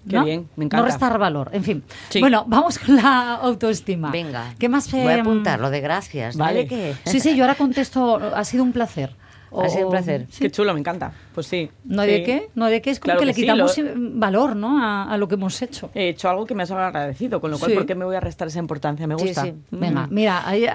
[0.08, 0.26] Qué ¿No?
[0.26, 0.82] bien, me encanta.
[0.82, 1.50] No restar valor.
[1.52, 1.84] En fin.
[2.10, 2.20] Sí.
[2.20, 4.12] Bueno, vamos con la autoestima.
[4.12, 4.54] Venga.
[4.58, 4.90] ¿Qué más?
[4.92, 6.38] Voy a em, apuntar lo de gracias.
[6.38, 6.64] vale.
[6.64, 6.68] ¿Vale?
[6.68, 6.96] ¿Qué?
[7.06, 9.16] Sí, sí, yo ahora contesto, ha sido un placer.
[9.62, 10.26] Ha sido un placer.
[10.30, 10.40] sí.
[10.42, 11.12] Qué chulo, me encanta.
[11.34, 11.70] Pues sí.
[11.86, 12.16] No hay Sí.
[12.18, 14.56] de qué, no hay de qué, es como Claro que, le sí, quitamos lo- valor
[14.56, 14.84] ¿no?
[14.84, 15.90] a, a lo que hemos hecho.
[15.94, 17.78] He hecho algo que me has agradecido, con lo cual, Sí.
[17.78, 19.06] ¿por qué me voy a restar esa importancia?
[19.08, 19.44] Me gusta.
[19.44, 19.54] sí.
[19.72, 19.80] Mm.
[19.80, 20.66] Venga, mira, ahí,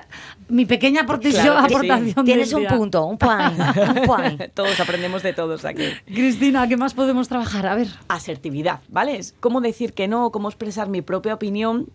[0.49, 1.75] mi pequeña aportación, Claro que sí.
[1.75, 2.71] aportación Tienes un día.
[2.71, 3.59] punto, un point,
[3.99, 4.43] un point.
[4.55, 5.85] todos aprendemos de todos aquí.
[6.07, 7.67] Cristina, ¿qué más podemos trabajar?
[7.67, 7.89] A ver.
[8.09, 9.17] Asertividad, ¿vale?
[9.17, 11.89] Es cómo decir que no, cómo expresar mi propia opinión.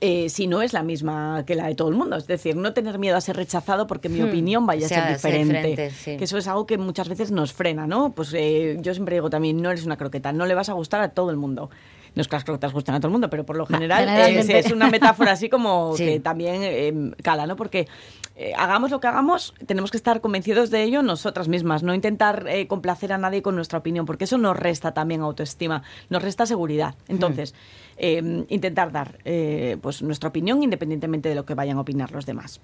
[0.00, 2.16] Eh, si no es la misma que la de todo el mundo.
[2.16, 5.38] Es decir, no tener miedo a ser rechazado porque mi opinión vaya a Sea- ser
[5.42, 5.90] diferente.
[5.90, 6.16] sí.
[6.16, 8.12] Que eso es algo que muchas veces nos frena, ¿no?
[8.12, 11.00] Pues eh, yo siempre digo también, no eres una croqueta, no le vas a gustar
[11.02, 11.70] a todo el mundo.
[12.14, 14.48] No es que las croquetas gusten a todo el mundo, pero por lo general es,
[14.48, 16.04] es una metáfora así como Sí.
[16.04, 17.56] que también eh, cala, ¿no?
[17.56, 17.86] Porque
[18.36, 22.46] eh, hagamos lo que hagamos, tenemos que estar convencidos de ello nosotras mismas, no intentar
[22.48, 26.46] eh, complacer a nadie con nuestra opinión, porque eso nos resta también autoestima, nos resta
[26.46, 26.94] seguridad.
[27.08, 27.54] Entonces,
[27.96, 32.24] eh, intentar dar eh, pues nuestra opinión independientemente de lo que vayan a opinar los
[32.26, 32.60] demás.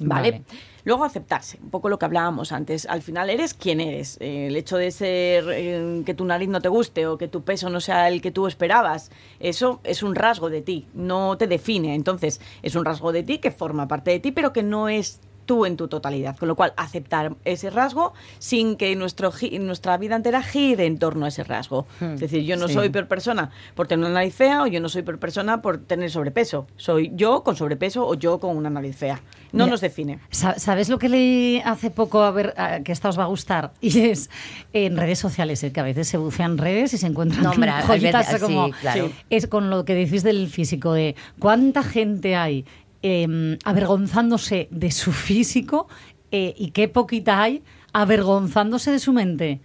[0.00, 0.42] ¿Vale?
[0.84, 2.86] Luego aceptarse, un poco lo que hablábamos antes.
[2.86, 4.16] Al final eres quien eres.
[4.20, 7.42] Eh, el hecho de ser eh, que tu nariz no te guste o que tu
[7.42, 9.10] peso no sea el que tú esperabas,
[9.40, 11.94] eso es un rasgo de ti, no te define.
[11.94, 15.20] Entonces, es un rasgo de ti que forma parte de ti, pero que no es
[15.50, 16.36] tú en tu totalidad.
[16.36, 21.24] Con lo cual, aceptar ese rasgo sin que nuestro, nuestra vida entera gire en torno
[21.24, 21.88] a ese rasgo.
[22.00, 22.74] Es decir, yo no Sí.
[22.74, 25.78] soy peor persona por tener una nariz fea o yo no soy peor persona por
[25.78, 26.68] tener sobrepeso.
[26.76, 29.20] Soy yo con sobrepeso o yo con una nariz fea.
[29.52, 30.20] No Mira, nos define.
[30.30, 32.22] Sa- ¿Sabes lo que leí hace poco?
[32.22, 33.72] A ver, a- que esta os va a gustar.
[33.80, 34.30] Y es
[34.72, 38.26] en redes sociales, eh, que a veces se bucean redes y se encuentran No, joyitas
[38.28, 38.66] veces- como...
[38.66, 39.08] sí, claro.
[39.08, 39.14] Sí.
[39.30, 42.64] Es con lo que decís del físico, de cuánta gente hay
[43.02, 45.88] eh, avergonzándose de su físico
[46.30, 49.60] eh, y qué poquita hay avergonzándose de su mente.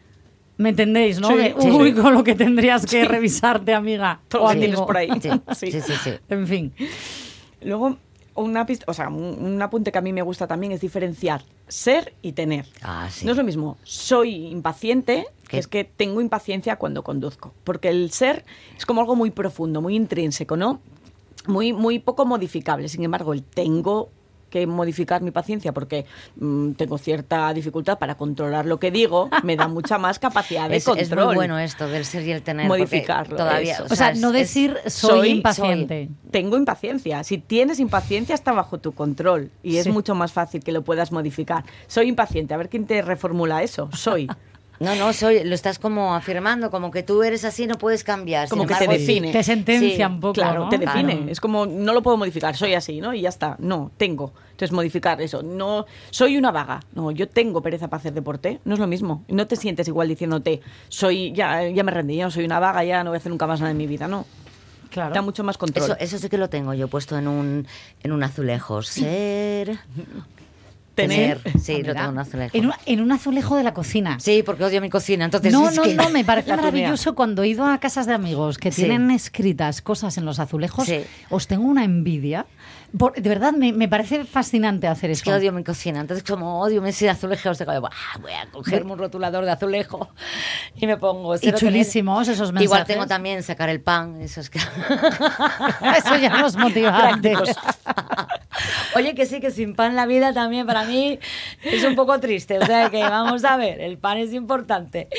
[0.58, 1.28] ¿Me entendéis, no?
[1.30, 1.69] Sí, De, sí.
[1.69, 4.21] uy, con lo que tendrías que revisarte, amiga.
[4.30, 5.10] Todo lo tienes por ahí.
[5.56, 5.82] Sí, Sí.
[5.82, 6.12] sí.
[6.30, 6.74] En fin.
[7.62, 7.98] Luego,
[8.36, 11.43] una pista, o sea, un, un apunte que a mí me gusta también es diferenciar
[11.67, 12.65] ser y tener.
[12.82, 13.26] Ah, sí.
[13.26, 17.54] No es lo mismo, soy impaciente, es que tengo impaciencia cuando conduzco.
[17.63, 18.45] Porque el ser
[18.78, 20.80] es como algo muy profundo, muy intrínseco, ¿no?
[21.47, 22.88] Muy, muy poco modificable.
[22.89, 24.10] Sin embargo, el tengo
[24.49, 26.05] que modificar mi paciencia porque
[26.38, 30.75] mm, tengo cierta dificultad para controlar lo que digo, me da mucha más capacidad de
[30.77, 31.03] Es, control.
[31.03, 32.65] es muy bueno esto del ser y el tener.
[32.67, 33.79] Modificarlo, Todavía.
[33.89, 36.10] O sea, es- no es- decir soy, soy- impaciente.
[36.31, 37.23] Tengo impaciencia.
[37.25, 41.12] Si tienes impaciencia, está bajo tu control y es mucho más fácil que lo puedas
[41.12, 41.65] modificar.
[41.88, 42.53] Soy impaciente.
[42.53, 43.89] A ver quién te reformula eso.
[43.93, 44.27] Soy.
[44.79, 48.47] No, no, soy, lo estás como afirmando, como que tú eres así, no puedes cambiar.
[48.47, 49.31] Sin Como que te define.
[49.31, 50.69] Te sentencia Sí, un poco, Claro, ¿no?
[50.69, 51.15] te define.
[51.17, 51.31] Claro.
[51.31, 53.13] Es como, no lo puedo modificar, soy así, ¿no?
[53.13, 53.55] Y ya está.
[53.59, 54.33] No, tengo.
[54.51, 55.43] Entonces, modificar eso.
[55.43, 56.81] No, soy una vaga.
[56.93, 58.59] No, yo tengo pereza para hacer deporte.
[58.65, 59.23] No es lo mismo.
[59.27, 62.83] No te sientes igual diciéndote, soy, ya, ya me rendí, ya no soy una vaga,
[62.83, 64.07] ya no voy a hacer nunca más nada en mi vida.
[64.07, 64.25] No.
[64.89, 65.13] Claro.
[65.13, 65.83] Da mucho más control.
[65.83, 67.67] Eso, eso sí que lo tengo yo puesto en un,
[68.01, 68.81] en un azulejo.
[68.81, 69.77] Ser.
[70.95, 71.41] Tener.
[71.62, 72.58] Sí, lo tengo en un azulejo.
[72.58, 74.17] En, un- en un azulejo de la cocina.
[74.19, 75.25] Sí, porque odio mi cocina.
[75.25, 78.58] Entonces, no, no, que- no, me parece maravilloso cuando he ido a casas de amigos
[78.58, 78.84] que Sí.
[78.84, 80.86] tienen escritas cosas en los azulejos.
[80.86, 81.01] Sí.
[81.29, 82.45] Os tengo una envidia.
[82.98, 85.26] Por- de verdad, me, me parece fascinante hacer Es eso.
[85.32, 86.00] que odio mi cocina.
[86.00, 87.89] Entonces, como odio mis azulejos, digo, "Buah,
[88.21, 90.10] voy a cogerme un rotulador de azulejo
[90.76, 91.36] y me pongo.
[91.36, 91.74] Y cero tener".
[91.74, 92.63] chulísimos esos mensajes.
[92.65, 94.21] Igual tengo también sacar el pan.
[94.21, 94.60] Eso es que.
[95.98, 97.38] Eso ya nos motiva antes.
[98.95, 101.19] Oye, que sí, que sin pan la vida también para mí
[101.63, 102.58] es un poco triste.
[102.60, 105.10] O sea, que vamos a ver, el pan es importante.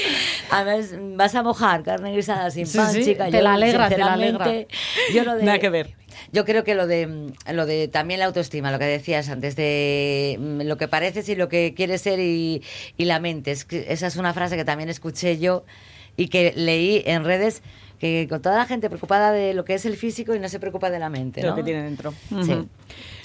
[0.51, 3.27] Además, vas a mojar carne guisada sin Sí, pan, sí, chica.
[3.27, 4.47] te yo, la alegra, te la alegra.
[5.13, 5.95] Yo lo de, Nada que ver.
[6.33, 10.37] Yo creo que lo de, lo de también la autoestima, lo que decías antes, de
[10.39, 12.63] mm, lo que pareces y lo que quieres ser y,
[12.97, 13.51] y la mente.
[13.51, 15.65] Es que esa es una frase que también escuché yo
[16.17, 17.63] y que leí en redes
[17.99, 20.61] que con toda la gente preocupada de lo que es el físico y no se
[20.61, 21.43] preocupa de la mente.
[21.43, 22.13] lo que tiene dentro.
[22.45, 22.69] Sí.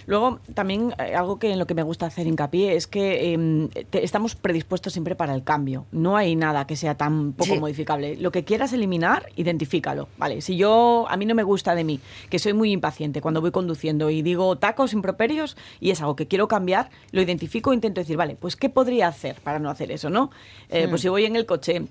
[0.06, 3.70] Luego, también eh, algo que en lo que me gusta hacer hincapié es que em,
[3.70, 5.86] te- estamos predispuestos siempre para el cambio.
[5.92, 7.60] No hay nada que sea tan poco Sí.
[7.60, 8.16] modificable.
[8.18, 10.08] Lo que quieras eliminar, identifícalo.
[10.18, 13.42] Vale, si yo, a mí no me gusta de mí, que soy muy impaciente cuando
[13.42, 17.76] voy conduciendo y digo tacos improperios y es algo que quiero cambiar, lo identifico e
[17.76, 20.32] intento decir, vale, pues ¿qué podría hacer para no hacer eso, no?
[20.70, 21.84] Eh, Pues si voy en el coche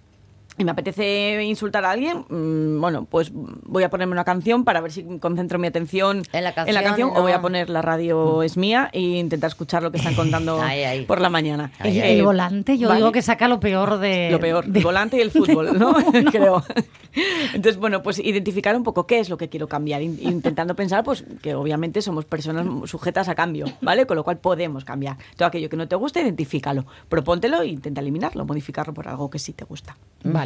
[0.58, 4.80] y me apetece insultar a alguien, mm, bueno, pues voy a ponerme una canción para
[4.82, 8.56] ver si concentro mi atención En la canción, o voy a poner la radio es
[8.58, 10.60] mía e intentar escuchar lo que están contando
[11.06, 11.72] por la mañana.
[11.82, 13.00] El, Eh, el volante, yo vale.
[13.00, 14.28] digo que saca lo peor de...
[14.30, 15.94] Lo peor, de- el volante y el fútbol, ¿no?
[16.30, 16.62] Creo.
[17.54, 21.02] Entonces, bueno, pues identificar un poco qué es lo que quiero cambiar, in- intentando pensar,
[21.04, 24.06] pues, que obviamente somos personas sujetas a cambio, ¿vale?
[24.06, 25.16] Con lo cual podemos cambiar.
[25.36, 29.38] Todo aquello que no te gusta, identifícalo, propóntelo e intenta eliminarlo, modificarlo por algo que
[29.38, 29.96] sí te gusta.
[30.22, 30.39] Vale.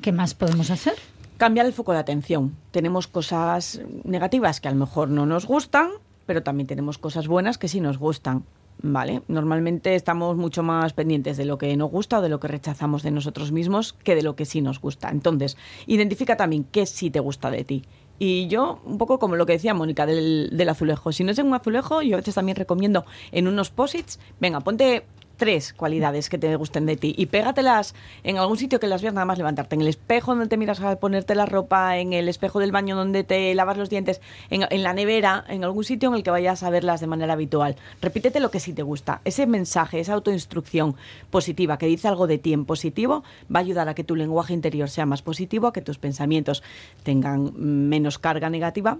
[0.00, 0.94] ¿Qué más podemos hacer?
[1.36, 2.56] Cambiar el foco de atención.
[2.70, 5.90] Tenemos cosas negativas que a lo mejor no nos gustan,
[6.26, 8.44] pero también tenemos cosas buenas que sí nos gustan.
[8.84, 9.22] ¿Vale?
[9.28, 13.04] Normalmente estamos mucho más pendientes de lo que nos gusta o de lo que rechazamos
[13.04, 15.10] de nosotros mismos que de lo que sí nos gusta.
[15.10, 17.84] Entonces, identifica también qué sí te gusta de ti.
[18.18, 21.12] Y yo, un poco como lo que decía Mónica del, del azulejo.
[21.12, 24.60] Si no es en un azulejo, yo a veces también recomiendo en unos posits, venga,
[24.60, 25.04] ponte
[25.36, 29.14] tres cualidades que te gusten de ti y pégatelas en algún sitio que las veas
[29.14, 32.28] nada más levantarte, en el espejo donde te miras al ponerte la ropa, en el
[32.28, 36.08] espejo del baño donde te lavas los dientes, en, en la nevera, en algún sitio
[36.08, 37.76] en el que vayas a verlas de manera habitual.
[38.00, 39.20] Repítete lo que sí te gusta.
[39.24, 40.96] Ese mensaje, esa autoinstrucción
[41.30, 44.54] positiva que dice algo de ti en positivo va a ayudar a que tu lenguaje
[44.54, 46.62] interior sea más positivo, a que tus pensamientos
[47.02, 48.98] tengan menos carga negativa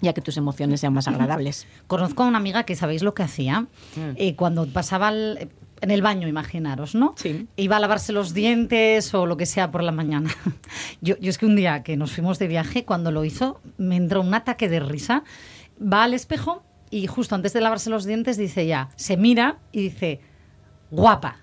[0.00, 1.66] y a que tus emociones sean más agradables.
[1.86, 3.66] Conozco a una amiga que sabéis lo que hacía
[4.16, 7.14] Eh, cuando pasaba en el baño, imaginaros, ¿no?
[7.16, 7.46] Sí.
[7.56, 10.30] Iba a lavarse los dientes o lo que sea por la mañana.
[11.00, 13.94] Yo, yo es que un día que nos fuimos de viaje, cuando lo hizo, me
[13.96, 15.22] entró un ataque de risa.
[15.80, 19.82] Va al espejo y justo antes de lavarse los dientes dice ya, se mira y
[19.82, 20.20] dice,
[20.90, 21.36] guapa,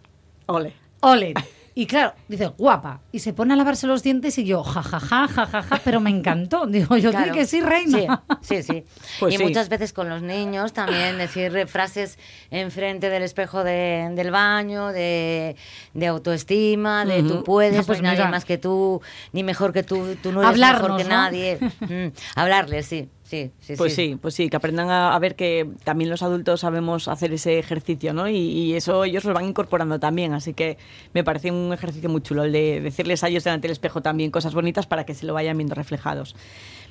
[0.47, 0.73] Ole.
[1.01, 1.33] ole.
[1.77, 3.01] Y claro, dice, guapa.
[3.11, 6.65] Y se pone a lavarse los dientes y yo, jajaja, jajaja, pero me encantó.
[6.67, 7.33] Digo, yo Claro.
[7.33, 8.23] que sí, reina.
[8.41, 8.83] Sí, sí, sí.
[9.19, 9.43] Pues y sí.
[9.43, 12.17] muchas veces con los niños también decir frases
[12.49, 15.57] enfrente del espejo de- del baño, de,
[15.93, 19.01] de autoestima, de tú puedes, pues no hay nadie más que tú,
[19.33, 21.09] ni mejor que tú, tú no eres mejor Hablarnos, que ¿no?
[21.09, 21.59] nadie.
[21.81, 23.75] Mm, hablarles, sí, sí, sí.
[23.75, 24.11] Pues sí.
[24.11, 27.59] sí, pues sí, que aprendan a, a ver que también los adultos sabemos hacer ese
[27.59, 28.29] ejercicio, ¿no?
[28.29, 30.77] Y, y eso ellos lo van incorporando también, así que
[31.13, 34.31] me parece un ejercicio muy chulo el de decirles a ellos delante del espejo también
[34.31, 36.35] cosas bonitas para que se lo vayan viendo reflejados.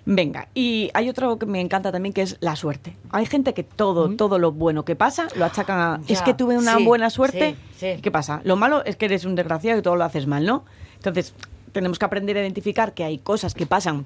[0.07, 2.95] Venga, y hay otro que me encanta también que es la suerte.
[3.11, 6.01] Hay gente que todo, todo lo bueno que pasa lo achacan a...
[6.07, 7.57] Ya, es que tuve una sí, buena suerte.
[7.79, 7.95] sí.
[8.03, 8.43] ¿Qué pasa?
[8.45, 10.67] Lo malo es que eres un desgraciado y todo lo haces mal, ¿no?
[10.97, 11.35] Entonces,
[11.73, 14.05] tenemos que aprender a identificar que hay cosas que pasan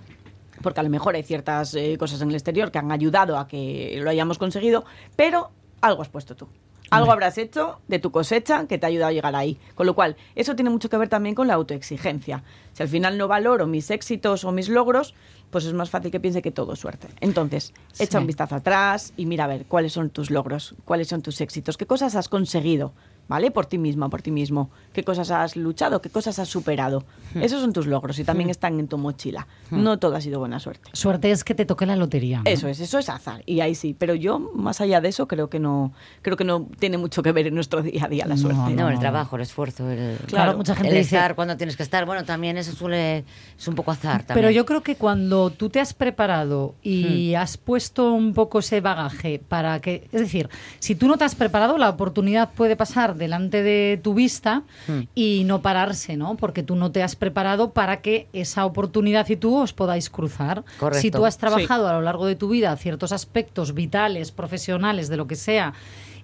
[0.62, 3.47] porque a lo mejor hay ciertas eh, cosas en el exterior que han ayudado a
[3.49, 4.85] que lo hayamos conseguido,
[5.16, 6.49] pero algo has puesto tú.
[6.90, 9.59] Algo habrás hecho de tu cosecha que te ha ayudado a llegar ahí.
[9.75, 12.42] Con lo cual, eso tiene mucho que ver también con la autoexigencia.
[12.73, 15.14] Si al final no valoro mis éxitos o mis logros,
[15.51, 17.09] pues es más fácil que piense que todo es suerte.
[17.21, 18.16] Entonces, echa Sí.
[18.16, 21.77] un vistazo atrás y mira a ver cuáles son tus logros, cuáles son tus éxitos,
[21.77, 22.94] qué cosas has conseguido,
[23.29, 23.51] ¿vale?
[23.51, 24.71] Por ti misma, por ti mismo.
[24.93, 26.01] ¿Qué cosas has luchado?
[26.01, 27.05] ¿Qué cosas has superado?
[27.35, 29.47] Esos son tus logros y también están en tu mochila.
[29.71, 30.91] No todo ha sido buena suerte.
[30.95, 32.38] Suerte es que te toque la lotería.
[32.38, 32.51] ¿no?
[32.51, 33.43] Eso es, eso es azar.
[33.47, 33.95] Y ahí sí.
[33.99, 37.33] Pero yo, más allá de eso, creo que no, creo que no tiene mucho que
[37.33, 38.75] ver en nuestro día a día la No, suerte.
[38.75, 41.83] No, el trabajo, el esfuerzo, el, Claro, mucha gente el dice- estar cuando tienes que
[41.83, 42.07] estar.
[42.07, 43.25] Bueno, también eso suele,
[43.59, 44.35] es un poco azar también.
[44.47, 47.43] Pero yo creo que cuando tú te has preparado y Hmm.
[47.43, 51.35] has puesto un poco ese bagaje para que, es decir, si tú no te has
[51.35, 55.00] preparado, la oportunidad puede pasar delante de tu vista Hmm.
[55.14, 56.37] y no pararse, ¿no?
[56.37, 60.64] Porque tú no te has preparado para que esa oportunidad y tú os podáis cruzar.
[60.78, 61.02] Correcto.
[61.02, 65.16] Si tú has trabajado a lo largo de tu vida ciertos aspectos vitales, profesionales, de
[65.16, 65.74] lo que sea,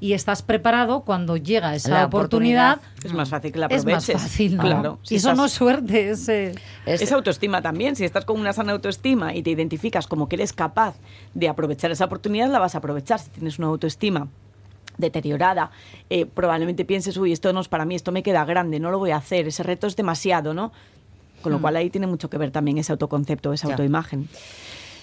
[0.00, 3.04] y estás preparado cuando llega esa La oportunidad, oportunidad.
[3.04, 4.14] Es más fácil que la es aproveches.
[4.14, 4.62] más fácil, ¿no?
[4.62, 4.98] Claro.
[5.04, 6.28] Y Si eso estás- no es suerte, es...
[6.28, 6.54] eh,
[6.84, 7.96] Es- Es autoestima también.
[7.96, 10.96] Si estás con una sana autoestima y te identificas como que eres capaz
[11.32, 13.18] de aprovechar esa oportunidad, la vas a aprovechar.
[13.20, 14.28] Si tienes una autoestima
[14.98, 15.70] deteriorada,
[16.10, 18.98] eh, probablemente pienses, uy, esto no es para mí, esto me queda grande, no lo
[18.98, 20.72] voy a hacer, ese reto es demasiado, ¿no?
[21.42, 23.74] Con lo cual ahí tiene mucho que ver también ese autoconcepto, esa Ya.
[23.74, 24.28] autoimagen.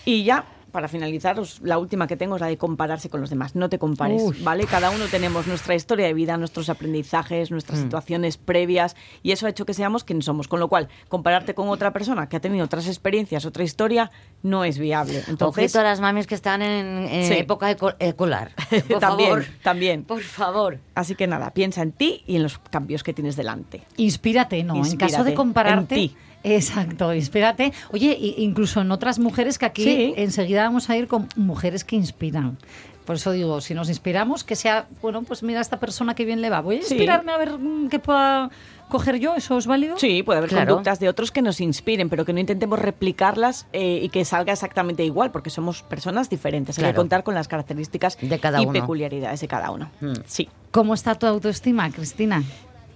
[0.05, 3.55] Y ya, para finalizar, la última que tengo es la de compararse con los demás.
[3.55, 4.37] No te compares, Uy.
[4.41, 4.65] ¿vale?
[4.65, 9.49] Cada uno tenemos nuestra historia de vida, nuestros aprendizajes, nuestras situaciones previas, y eso ha
[9.49, 10.47] hecho que seamos quienes somos.
[10.47, 14.11] Con lo cual, compararte con otra persona que ha tenido otras experiencias, otra historia,
[14.43, 15.23] no es viable.
[15.27, 17.33] Entonces, Ojito a las mamis que están en, en Sí.
[17.33, 18.51] época escolar.
[18.89, 19.45] Por También, favor.
[19.63, 20.03] también.
[20.03, 20.79] Por favor.
[20.95, 23.83] así que nada, piensa en ti y en los cambios que tienes delante.
[23.97, 24.75] Inspírate, no.
[24.75, 26.15] En caso de compararte, en ti.
[26.43, 27.71] Exacto, inspírate.
[27.91, 30.13] Oye, incluso en otras mujeres que aquí Sí.
[30.17, 32.57] enseguida vamos a ir con mujeres que inspiran.
[33.05, 36.23] Por eso digo, si nos inspiramos, que sea, bueno, pues mira a esta persona que
[36.23, 36.61] bien le va.
[36.61, 36.93] Voy a Sí.
[36.93, 38.49] inspirarme a ver mm, qué pueda
[38.89, 39.97] coger yo, ¿eso es válido?
[39.97, 40.67] Sí, puede haber Claro.
[40.75, 44.53] conductas de otros que nos inspiren, pero que no intentemos replicarlas eh, y que salga
[44.53, 46.77] exactamente igual, porque somos personas diferentes.
[46.77, 48.73] Hay que contar con las características De cada y uno.
[48.73, 49.89] peculiaridades de cada uno.
[50.01, 50.13] Mm.
[50.25, 50.47] Sí.
[50.71, 52.43] ¿Cómo está tu autoestima, Cristina?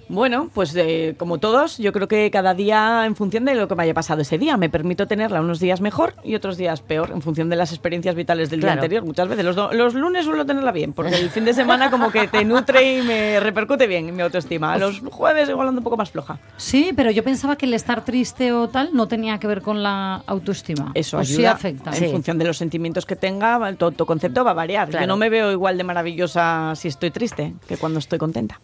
[0.08, 3.76] Bueno, pues eh, como todos, yo creo que cada día en función de lo que
[3.76, 7.12] me haya pasado ese día, me permito tenerla unos días mejor y otros días peor,
[7.12, 9.04] en función de las experiencias vitales del día anterior.
[9.04, 12.28] Muchas veces los, los lunes suelo tenerla bien, porque el fin de semana como que
[12.28, 14.78] te nutre y me repercute bien en mi autoestima.
[14.78, 16.38] Los jueves igual ando un poco más floja.
[16.58, 19.82] Sí, pero yo pensaba que el estar triste o tal no tenía que ver con
[19.82, 20.92] la autoestima.
[20.94, 21.36] Eso o ayuda.
[21.38, 21.90] sí afecta.
[21.92, 22.08] En Sí.
[22.12, 24.90] función de los sentimientos que tenga, el tu autoconcepto va a variar.
[24.90, 25.04] Claro.
[25.04, 28.60] Yo no me veo igual de maravillosa si estoy triste que cuando estoy contenta.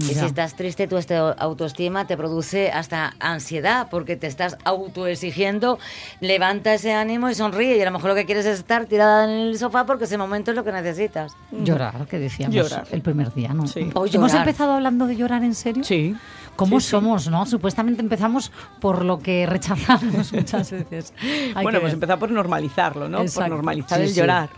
[0.00, 5.78] Y si estás triste, tu este- autoestima te produce hasta ansiedad, porque te estás autoexigiendo,
[6.20, 7.76] levanta ese ánimo y sonríe.
[7.76, 10.18] Y a lo mejor lo que quieres es estar tirada en el sofá porque ese
[10.18, 11.32] momento es lo que necesitas.
[11.50, 12.86] Llorar, que decíamos Llorar.
[12.90, 13.66] el primer día, ¿no?
[13.66, 13.90] Sí.
[13.94, 15.84] O Hemos empezado hablando de llorar en serio.
[15.84, 16.14] Sí.
[16.56, 16.90] ¿Cómo Sí, sí.
[16.90, 17.46] somos, no?
[17.46, 21.14] Supuestamente empezamos por lo que rechazamos muchas veces.
[21.54, 21.94] Hay bueno, que pues ver.
[21.94, 23.20] empezar por normalizarlo, ¿no?
[23.22, 23.40] Exacto.
[23.48, 24.20] Por normalizar Sí, el sí.
[24.20, 24.50] llorar.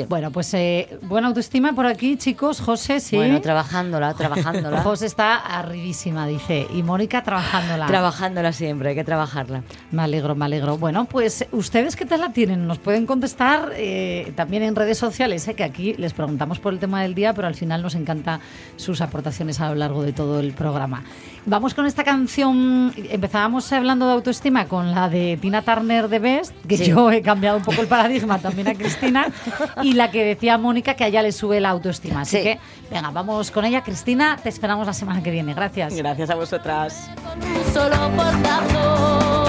[0.00, 0.06] Sí.
[0.08, 2.60] Bueno, pues eh, buena autoestima por aquí, chicos.
[2.60, 3.16] José, sí.
[3.16, 4.82] Bueno, trabajándola, trabajándola.
[4.82, 6.66] José está arribísima, dice.
[6.74, 7.86] Y Mónica trabajándola.
[7.86, 9.62] trabajándola siempre, hay que trabajarla.
[9.90, 10.78] Me alegro, me alegro.
[10.78, 15.46] Bueno, pues ustedes qué tal la tienen, nos pueden contestar eh, también en redes sociales,
[15.48, 18.40] eh, que aquí les preguntamos por el tema del día, pero al final nos encanta
[18.76, 21.02] sus aportaciones a lo largo de todo el programa.
[21.46, 26.54] Vamos con esta canción, empezábamos hablando de autoestima con la de Tina Turner de Best,
[26.66, 26.86] que Sí.
[26.86, 29.26] yo he cambiado un poco el paradigma también a Cristina,
[29.84, 32.22] y la que decía Mónica que a ella le sube la autoestima.
[32.22, 32.42] Así Sí.
[32.42, 32.58] que,
[32.90, 33.82] venga, vamos con ella.
[33.82, 35.52] Cristina, te esperamos la semana que viene.
[35.54, 35.94] Gracias.
[35.94, 37.10] Gracias a vosotras.
[37.22, 39.44] con un solo portazo.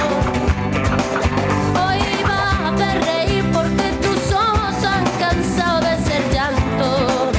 [1.86, 7.32] Hoy vas a hacer reír porque tus ojos han cansado de ser llanto,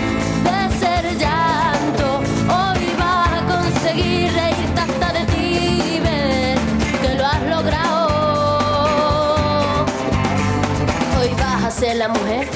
[0.45, 2.07] de ser llanto.
[2.49, 6.59] Hoy vas a conseguir reírte hasta de ti, ver
[7.03, 8.07] que lo has logrado.
[11.21, 12.56] Hoy vas a ser la mujer que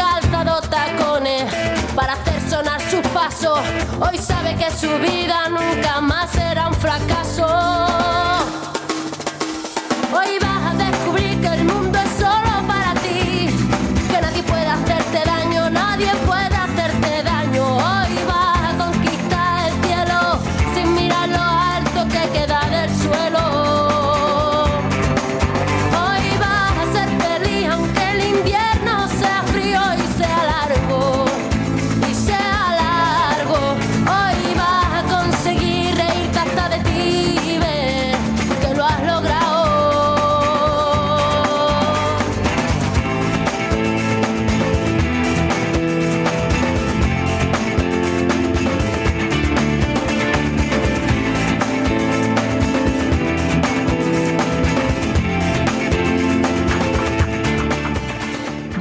[3.99, 7.45] Hoy sabe que su vida nunca más será un fracaso.
[10.13, 11.90] Hoy vas a descubrir que el mundo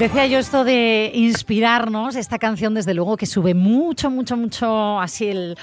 [0.01, 5.29] Decía yo esto de inspirarnos, esta canción desde luego que sube mucho, mucho, mucho así
[5.29, 5.59] el...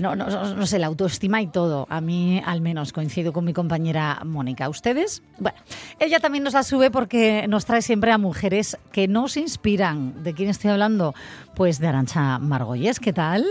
[0.00, 1.88] No, no, no, sé, la autoestima y todo.
[1.90, 4.68] A mí, al menos, coincido con mi compañera Mónica.
[4.68, 5.24] ¿Ustedes?
[5.40, 5.58] Bueno,
[5.98, 10.22] ella también nos la sube porque nos trae siempre a mujeres que nos inspiran.
[10.22, 11.12] ¿De quién estoy hablando?
[11.56, 13.00] Pues de Arancha Margolles.
[13.00, 13.44] ¿Qué tal?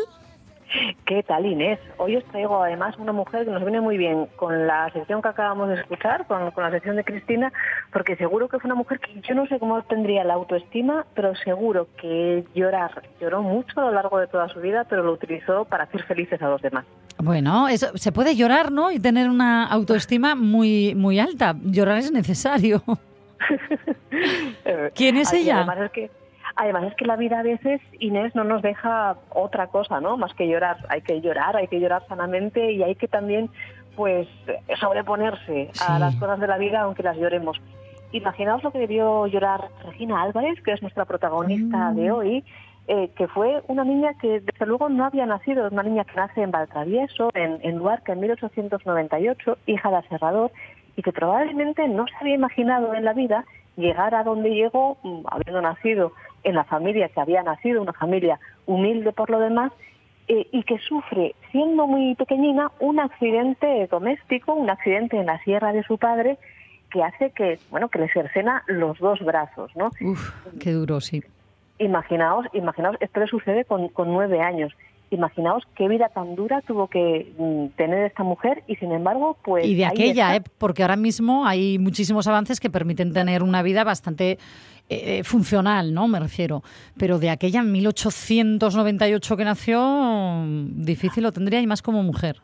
[1.05, 1.79] ¿Qué tal, Inés?
[1.97, 5.27] Hoy os traigo además una mujer que nos viene muy bien con la sección que
[5.27, 7.53] acabamos de escuchar, con, con la sección de Cristina,
[7.91, 11.35] porque seguro que fue una mujer que yo no sé cómo tendría la autoestima, pero
[11.35, 15.65] seguro que llorar, lloró mucho a lo largo de toda su vida, pero lo utilizó
[15.65, 16.85] para hacer felices a los demás.
[17.17, 18.91] Bueno, eso, se puede llorar, ¿no?
[18.91, 21.55] Y tener una autoestima muy, muy alta.
[21.63, 22.81] Llorar es necesario.
[24.95, 25.57] ¿Quién es ella?
[25.57, 26.22] Además es que
[26.55, 30.17] Además es que la vida a veces, Inés, no nos deja otra cosa, ¿no?
[30.17, 30.77] Más que llorar.
[30.89, 33.49] Hay que llorar, hay que llorar sanamente y hay que también,
[33.95, 34.27] pues,
[34.79, 37.59] sobreponerse a las cosas de la vida aunque las lloremos.
[38.11, 41.95] Imaginaos lo que debió llorar Regina Álvarez, que es nuestra protagonista Mm.
[41.95, 42.43] de hoy,
[42.87, 46.43] eh, que fue una niña que desde luego no había nacido, una niña que nace
[46.43, 50.51] en Valtravieso, en, en Luarca, en 1898, hija de aserrador,
[50.95, 53.45] y que probablemente no se había imaginado en la vida
[53.77, 56.11] llegar a donde llegó, mm, habiendo nacido
[56.43, 59.71] en la familia que había nacido, una familia humilde por lo demás,
[60.27, 65.73] eh, y que sufre, siendo muy pequeñina, un accidente doméstico, un accidente en la sierra
[65.73, 66.37] de su padre,
[66.91, 69.89] que hace que, bueno, que le cercena los dos brazos, ¿no?
[70.01, 71.23] Uf, qué duro, sí.
[71.79, 74.71] Imaginaos, imaginaos, esto le sucede con, con nueve años.
[75.13, 79.65] Imaginaos qué vida tan dura tuvo que mm, tener esta mujer y sin embargo, pues...
[79.65, 80.35] Y de aquella.
[80.35, 80.41] ¿eh?
[80.57, 84.39] porque ahora mismo hay muchísimos avances que permiten tener una vida bastante
[84.89, 86.07] eh, funcional, ¿no?
[86.07, 86.63] Me refiero.
[86.97, 92.41] Pero de aquella en 1898 que nació, mm, difícil lo tendría y más como mujer.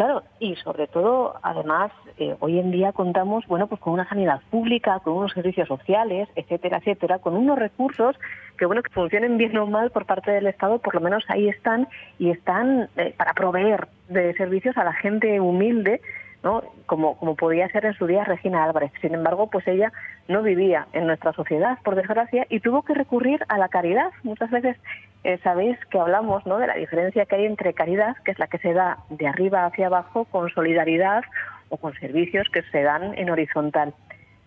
[0.00, 4.40] Claro, y sobre todo, además, eh, hoy en día contamos, bueno, pues con una sanidad
[4.50, 8.16] pública, con unos servicios sociales, etcétera, etcétera, con unos recursos
[8.56, 11.50] que, bueno, que funcionen bien o mal por parte del Estado, por lo menos ahí
[11.50, 11.86] están
[12.18, 16.00] y están eh, para proveer de servicios a la gente humilde,
[16.42, 16.62] ¿no?
[16.86, 18.92] Como, como podía ser en su día Regina Álvarez.
[19.00, 19.92] Sin embargo, pues ella
[20.28, 24.10] no vivía en nuestra sociedad, por desgracia, y tuvo que recurrir a la caridad.
[24.22, 24.76] Muchas veces
[25.24, 26.58] eh, sabéis que hablamos ¿no?
[26.58, 29.66] de la diferencia que hay entre caridad, que es la que se da de arriba
[29.66, 31.24] hacia abajo, con solidaridad
[31.68, 33.94] o con servicios que se dan en horizontal.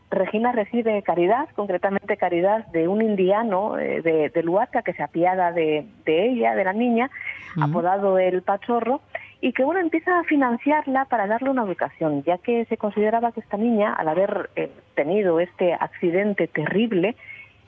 [0.10, 5.52] Regina recibe caridad, concretamente caridad de un indiano eh, de, de Luarca que se apiada
[5.52, 7.10] de, de ella, de la niña,
[7.60, 9.02] apodado el Pachorro,
[9.44, 13.42] y que bueno empieza a financiarla para darle una educación, ya que se consideraba que
[13.42, 17.18] esta niña, al haber eh, tenido este accidente terrible,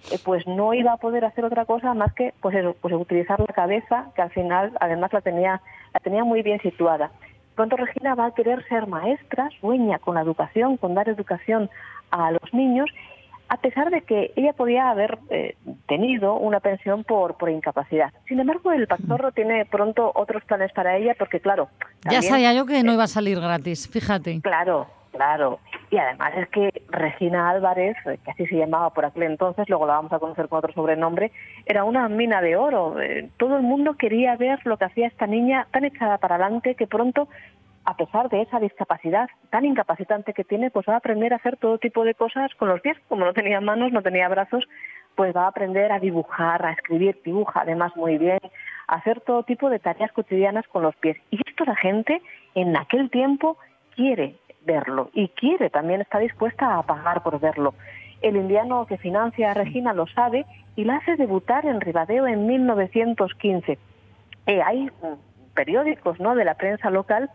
[0.09, 3.53] eh, pues no iba a poder hacer otra cosa más que pues pues utilizar la
[3.53, 5.61] cabeza, que al final además la tenía,
[5.93, 7.11] la tenía muy bien situada.
[7.55, 11.69] Pronto Regina va a querer ser maestra, sueña con la educación, con dar educación
[12.09, 12.89] a los niños,
[13.47, 15.55] a pesar de que ella podía haber eh,
[15.87, 18.11] tenido una pensión por, por incapacidad.
[18.27, 21.69] Sin embargo, el pastorro tiene pronto otros planes para ella porque, claro...
[22.09, 24.41] Ya sabía yo que no iba a salir gratis, fíjate.
[24.41, 25.59] Claro, claro.
[25.91, 29.85] Y además es que Regina Álvarez, eh, que así se llamaba por aquel entonces, luego
[29.85, 31.31] la vamos a conocer con otro sobrenombre,
[31.65, 32.99] era una mina de oro.
[32.99, 36.75] Eh, Todo el mundo quería ver lo que hacía esta niña tan echada para adelante
[36.75, 37.27] que pronto,
[37.86, 41.57] a pesar de esa discapacidad tan incapacitante que tiene, pues va a aprender a hacer
[41.57, 42.97] todo tipo de cosas con los pies.
[43.07, 44.65] Como no tenía manos, no tenía brazos,
[45.15, 48.39] pues va a aprender a dibujar, a escribir, dibuja además muy bien,
[48.88, 51.17] a hacer todo tipo de tareas cotidianas con los pies.
[51.29, 52.21] Y esto la gente
[52.55, 53.57] en aquel tiempo
[53.95, 57.75] quiere verlo y quiere, también está dispuesta a pagar por verlo.
[58.21, 62.47] El indiano que financia a Regina lo sabe y la hace debutar en Ribadeo en
[62.47, 63.77] 1915.
[64.47, 64.89] Eh, hay
[65.53, 66.36] periódicos ¿no?
[66.36, 67.29] de la prensa local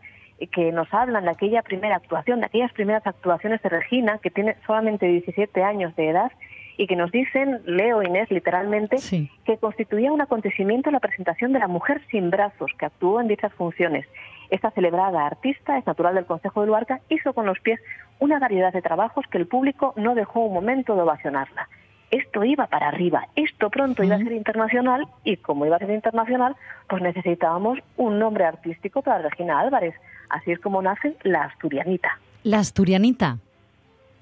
[0.49, 4.57] que nos hablan de aquella primera actuación, de aquellas primeras actuaciones de Regina, que tiene
[4.67, 6.33] solamente 17 años de edad,
[6.77, 9.31] y que nos dicen, Leo Inés literalmente, Sí.
[9.45, 13.53] que constituía un acontecimiento la presentación de la mujer sin brazos, que actuó en dichas
[13.53, 14.07] funciones.
[14.49, 17.81] Esta celebrada artista es natural del Consejo de Luarca, hizo con los pies
[18.19, 21.69] una variedad de trabajos que el público no dejó un momento de ovacionarla.
[22.11, 25.91] Esto iba para arriba, esto pronto iba a ser internacional y como iba a ser
[25.91, 26.57] internacional,
[26.89, 29.95] pues necesitábamos un nombre artístico para Regina Álvarez.
[30.29, 32.19] Así es como nace la Asturianita.
[32.43, 33.39] La asturianita.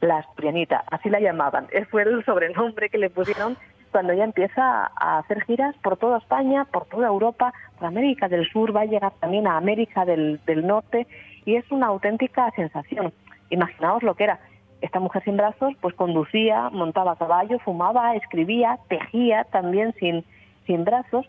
[0.01, 1.67] La Asturianita, así la llamaban.
[1.71, 3.57] Eh, Fue el sobrenombre que le pusieron
[3.91, 8.49] cuando ella empieza a hacer giras por toda España, por toda Europa, por América del
[8.51, 11.07] Sur, va a llegar también a América del, del Norte
[11.45, 13.13] y es una auténtica sensación.
[13.51, 14.39] Imaginaos lo que era.
[14.81, 20.25] Esta mujer sin brazos, pues conducía, montaba a caballo, fumaba, escribía, tejía también sin,
[20.67, 21.27] sin brazos.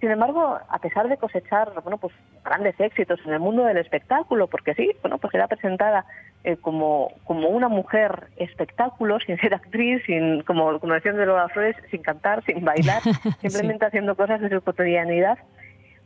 [0.00, 2.12] Sin embargo, a pesar de cosechar bueno, pues
[2.44, 6.04] grandes éxitos en el mundo del espectáculo, porque sí, bueno, pues era presentada
[6.44, 11.48] eh, como, como una mujer espectáculo, sin ser actriz, sin, como, como decían de Lola
[11.48, 13.00] Flores, sin cantar, sin bailar,
[13.40, 15.38] simplemente haciendo cosas de su cotidianidad,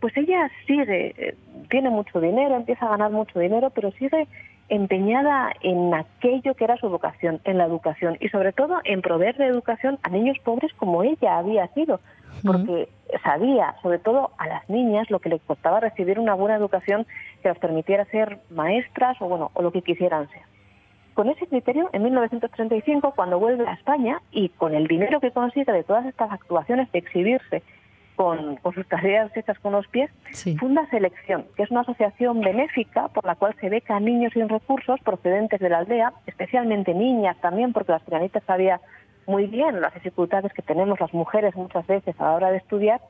[0.00, 1.34] pues ella sigue, eh,
[1.70, 4.28] tiene mucho dinero, empieza a ganar mucho dinero, pero sigue
[4.68, 9.36] empeñada en aquello que era su vocación, en la educación y sobre todo en proveer
[9.36, 12.00] de educación a niños pobres como ella había sido,
[12.44, 12.88] porque
[13.24, 17.06] sabía, sobre todo a las niñas, lo que les costaba recibir una buena educación
[17.42, 20.42] que les permitiera ser maestras o bueno, o lo que quisieran ser.
[21.14, 25.72] Con ese criterio, en 1935, cuando vuelve a España y con el dinero que consigue
[25.72, 27.62] de todas estas actuaciones de exhibirse
[28.18, 30.56] con, con sus tareas hechas con los pies, Sí.
[30.56, 34.48] funda Selección, que es una asociación benéfica por la cual se beca a niños sin
[34.48, 38.80] recursos procedentes de la aldea, especialmente niñas también, porque las tiranitas sabía
[39.28, 43.00] muy bien las dificultades que tenemos las mujeres muchas veces a la hora de estudiar,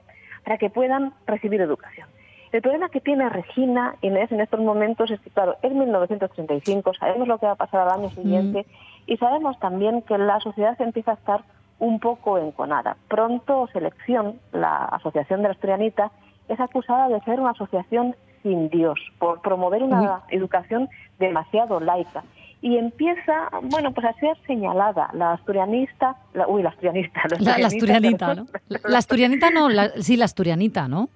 [0.44, 2.06] para que puedan recibir educación.
[2.52, 7.26] El problema que tiene Regina Inés en estos momentos es que, claro, es 1935, sabemos
[7.28, 8.66] lo que va a pasar al año siguiente
[9.06, 11.40] y sabemos también que la sociedad empieza a estar
[11.78, 12.96] un poco enconada.
[13.08, 16.10] Pronto Selección, la Asociación de la Asturianita,
[16.48, 22.22] es acusada de ser una asociación sin Dios, por promover una educación demasiado laica.
[22.60, 27.66] y empieza, bueno, pues a ser señalada la asturianista, la, uy, la asturianista, la, la
[27.66, 28.46] asturianita, ¿no?
[28.68, 31.08] La asturianita no, la, sí, la asturianita, ¿no?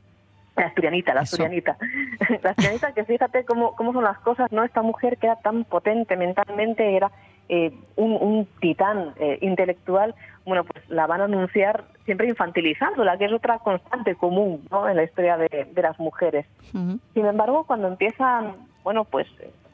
[0.57, 1.77] La asturianita, la asturianita.
[2.43, 4.65] La asturianita, que fíjate cómo, cómo son las cosas, ¿no?
[4.65, 7.11] Esta mujer que era tan potente mentalmente, era
[7.49, 10.15] eh, un, un, titán eh, intelectual,
[10.45, 14.89] bueno, pues la van a anunciar siempre infantilizándola, que es otra constante común, ¿no?
[14.89, 16.47] En la historia de, de las mujeres.
[16.75, 17.01] Uh -huh.
[17.15, 19.27] Sin embargo, cuando empiezan, bueno, pues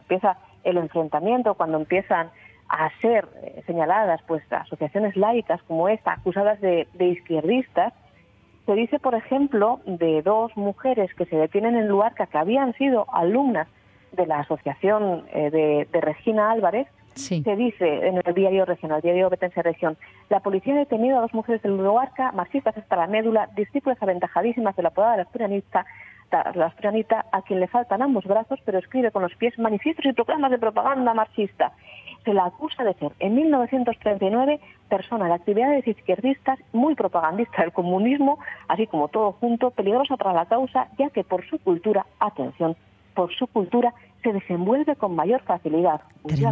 [0.03, 2.31] empieza el enfrentamiento, cuando empiezan
[2.69, 7.95] a ser eh, señaladas pues asociaciones laicas como esta, acusadas de, de izquierdistas,
[8.67, 13.07] se dice, por ejemplo, de dos mujeres que se detienen en Luarca que habían sido
[13.15, 13.67] alumnas
[14.13, 16.87] de la asociación eh, de, de, Regina Álvarez.
[17.19, 19.97] Se dice en el diario regional, diario Betense Región,
[20.31, 24.77] la policía ha detenido a dos mujeres de Luarca, marxistas hasta la médula, discípulas aventajadísimas
[24.77, 25.85] de la apodada de la asturianista,
[26.31, 30.13] la asturianita, a quien le faltan ambos brazos, pero escribe con los pies manifiestos y
[30.13, 31.73] proclamas de propaganda marxista.
[32.25, 38.39] Se la acusa de ser en 1939 persona de actividades izquierdistas, muy propagandista del comunismo,
[38.69, 42.77] así como todo junto, peligrosa para la causa, ya que por su cultura, atención,
[43.19, 43.93] por su cultura
[44.23, 46.03] se desenvuelve con mayor facilidad.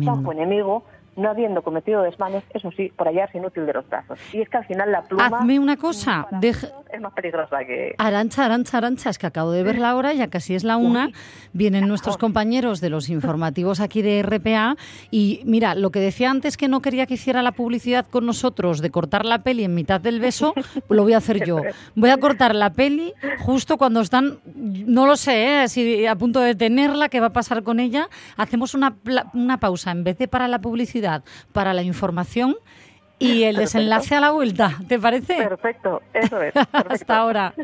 [0.04, 0.82] Campo enemigo,
[1.16, 4.18] no habiendo cometido desmanes, eso sí, por allá es inútil de los brazos.
[4.32, 5.26] Y es que al final la pluma...
[5.26, 6.68] Hazme una cosa, deja...
[6.92, 7.94] es más peligrosa que...
[7.98, 11.10] Arancha, Arancha, Arancha, es que acabo de ver la hora, ya casi es la una,
[11.52, 14.76] vienen nuestros compañeros de los informativos aquí de RPA
[15.10, 18.80] y mira, lo que decía antes que no quería que hiciera la publicidad con nosotros
[18.80, 20.54] de cortar la peli en mitad del beso,
[20.90, 21.60] lo voy a hacer yo.
[21.94, 25.68] Voy a cortar la peli justo cuando están, no lo sé, ¿eh?
[25.68, 28.96] si a punto de tenerla, qué va a pasar con ella, hacemos una,
[29.32, 31.05] una pausa en vez de para la publicidad
[31.52, 32.56] para la información
[33.18, 34.76] y el desenlace a la vuelta.
[34.88, 35.36] ¿Te parece?
[35.36, 36.52] Perfecto, eso es.
[36.72, 36.92] Perfecto.
[36.92, 37.54] Hasta ahora.